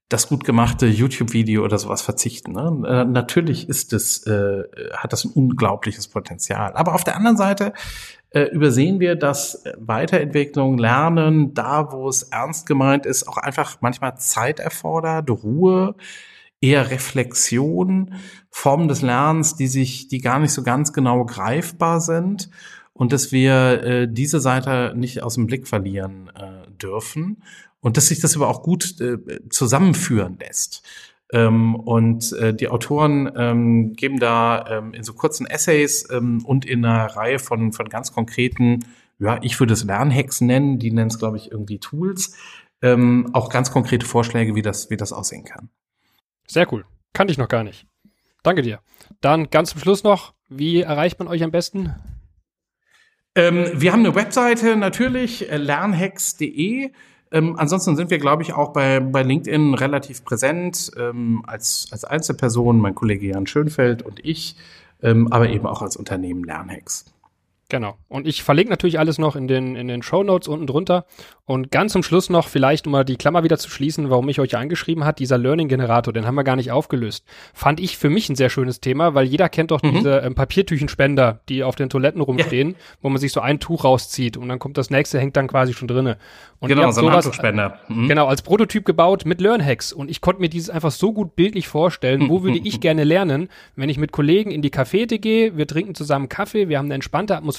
[0.09, 2.53] das gut gemachte YouTube-Video oder sowas verzichten.
[2.53, 2.83] Ne?
[2.87, 6.73] Äh, natürlich ist es, äh, hat das ein unglaubliches Potenzial.
[6.75, 7.73] Aber auf der anderen Seite
[8.31, 14.17] äh, übersehen wir, dass Weiterentwicklung, Lernen, da wo es ernst gemeint ist, auch einfach manchmal
[14.19, 15.97] Zeit erfordert, Ruhe,
[16.61, 18.15] eher Reflexion,
[18.51, 22.49] Formen des Lernens, die sich, die gar nicht so ganz genau greifbar sind
[22.93, 27.43] und dass wir äh, diese Seite nicht aus dem Blick verlieren äh, dürfen
[27.87, 29.17] und dass sich das aber auch gut äh,
[29.49, 30.83] zusammenführen lässt.
[31.33, 36.65] Ähm, und äh, die Autoren ähm, geben da ähm, in so kurzen Essays ähm, und
[36.65, 38.85] in einer Reihe von, von ganz konkreten,
[39.21, 42.37] ja, ich würde es Lernhacks nennen, die nennen es, glaube ich, irgendwie Tools,
[42.83, 45.69] ähm, auch ganz konkrete Vorschläge, wie das, wie das aussehen kann.
[46.49, 46.87] Sehr cool.
[47.13, 47.87] Kannte ich noch gar nicht.
[48.43, 48.81] Danke dir.
[49.21, 51.95] Dann ganz zum Schluss noch, wie erreicht man euch am besten?
[53.37, 56.91] Ähm, wir haben eine Webseite natürlich, äh, lernhacks.de.
[57.33, 62.05] Ähm, ansonsten sind wir, glaube ich, auch bei, bei LinkedIn relativ präsent ähm, als, als
[62.05, 64.57] Einzelperson, mein Kollege Jan Schönfeld und ich.
[65.03, 67.05] ähm, aber eben auch als Unternehmen Lernhacks.
[67.69, 67.97] Genau.
[68.09, 71.05] Und ich verlinke natürlich alles noch in den, in den Show Notes unten drunter.
[71.47, 74.41] Und ganz zum Schluss noch, vielleicht um mal die Klammer wieder zu schließen, warum ich
[74.41, 77.25] euch angeschrieben hat, dieser Learning-Generator, den haben wir gar nicht aufgelöst.
[77.55, 79.95] Fand ich für mich ein sehr schönes Thema, weil jeder kennt doch mhm.
[79.95, 82.77] diese ähm, Papiertüchenspender, die auf den Toiletten rumstehen, ja.
[83.01, 85.73] wo man sich so ein Tuch rauszieht und dann kommt das nächste, hängt dann quasi
[85.73, 86.19] schon drinne.
[86.61, 87.81] Und genau, so ein Handtuchspender.
[87.89, 88.09] Mhm.
[88.09, 89.93] Genau, als Prototyp gebaut mit LearnHacks.
[89.93, 93.49] Und ich konnte mir dieses einfach so gut bildlich vorstellen, wo würde ich gerne lernen,
[93.75, 96.95] wenn ich mit Kollegen in die Cafete gehe, wir trinken zusammen Kaffee, wir haben eine
[96.95, 97.56] entspannte Atmosphäre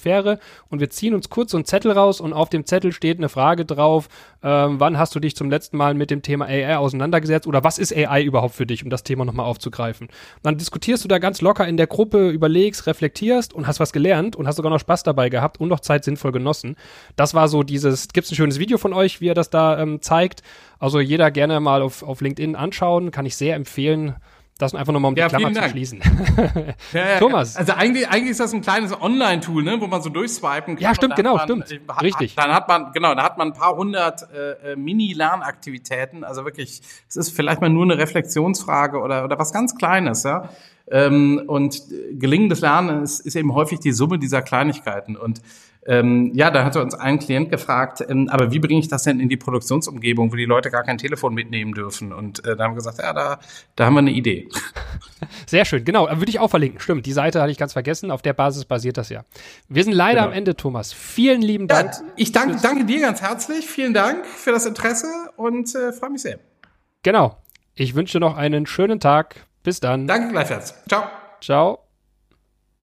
[0.69, 3.29] und wir ziehen uns kurz so einen Zettel raus und auf dem Zettel steht eine
[3.29, 4.09] Frage drauf,
[4.43, 7.77] ähm, wann hast du dich zum letzten Mal mit dem Thema AI auseinandergesetzt oder was
[7.77, 10.07] ist AI überhaupt für dich, um das Thema nochmal aufzugreifen.
[10.43, 14.35] dann diskutierst du da ganz locker in der Gruppe, überlegst, reflektierst und hast was gelernt
[14.35, 16.75] und hast sogar noch Spaß dabei gehabt und noch Zeit sinnvoll genossen.
[17.15, 20.01] Das war so dieses, gibt's ein schönes Video von euch, wie er das da ähm,
[20.01, 20.43] zeigt.
[20.79, 24.15] Also jeder gerne mal auf, auf LinkedIn anschauen, kann ich sehr empfehlen.
[24.57, 26.01] Das einfach nochmal, um die ja, Klammer zu schließen.
[26.93, 27.55] ja, ja, Thomas.
[27.55, 30.83] Also eigentlich, eigentlich ist das ein kleines Online-Tool, ne, wo man so durchswipen kann.
[30.83, 31.71] Ja, stimmt, genau, man, stimmt.
[31.71, 32.35] Äh, Richtig.
[32.35, 36.23] Dann hat man, genau, dann hat man ein paar hundert äh, äh, Mini-Lernaktivitäten.
[36.23, 40.49] Also wirklich, es ist vielleicht mal nur eine Reflexionsfrage oder, oder was ganz Kleines, ja.
[40.89, 41.83] Ähm, und
[42.13, 45.17] gelingendes Lernen ist, ist eben häufig die Summe dieser Kleinigkeiten.
[45.17, 45.41] Und
[45.87, 49.21] ähm, ja, da hatte uns ein Klient gefragt, ähm, aber wie bringe ich das denn
[49.21, 52.11] in die Produktionsumgebung, wo die Leute gar kein Telefon mitnehmen dürfen?
[52.11, 53.39] Und äh, da haben wir gesagt, ja, da,
[53.75, 54.49] da haben wir eine Idee.
[55.47, 56.07] Sehr schön, genau.
[56.09, 56.81] Würde ich auch verlinken.
[56.81, 58.11] Stimmt, die Seite hatte ich ganz vergessen.
[58.11, 59.23] Auf der Basis basiert das ja.
[59.69, 60.27] Wir sind leider genau.
[60.27, 60.91] am Ende, Thomas.
[60.91, 61.93] Vielen lieben Dank.
[61.93, 63.65] Ja, ich danke, danke dir ganz herzlich.
[63.65, 65.07] Vielen Dank für das Interesse
[65.37, 66.39] und äh, freue mich sehr.
[67.03, 67.37] Genau.
[67.75, 69.47] Ich wünsche noch einen schönen Tag.
[69.63, 70.07] Bis dann.
[70.07, 70.73] Danke gleichfalls.
[70.87, 71.03] Ciao.
[71.41, 71.86] Ciao.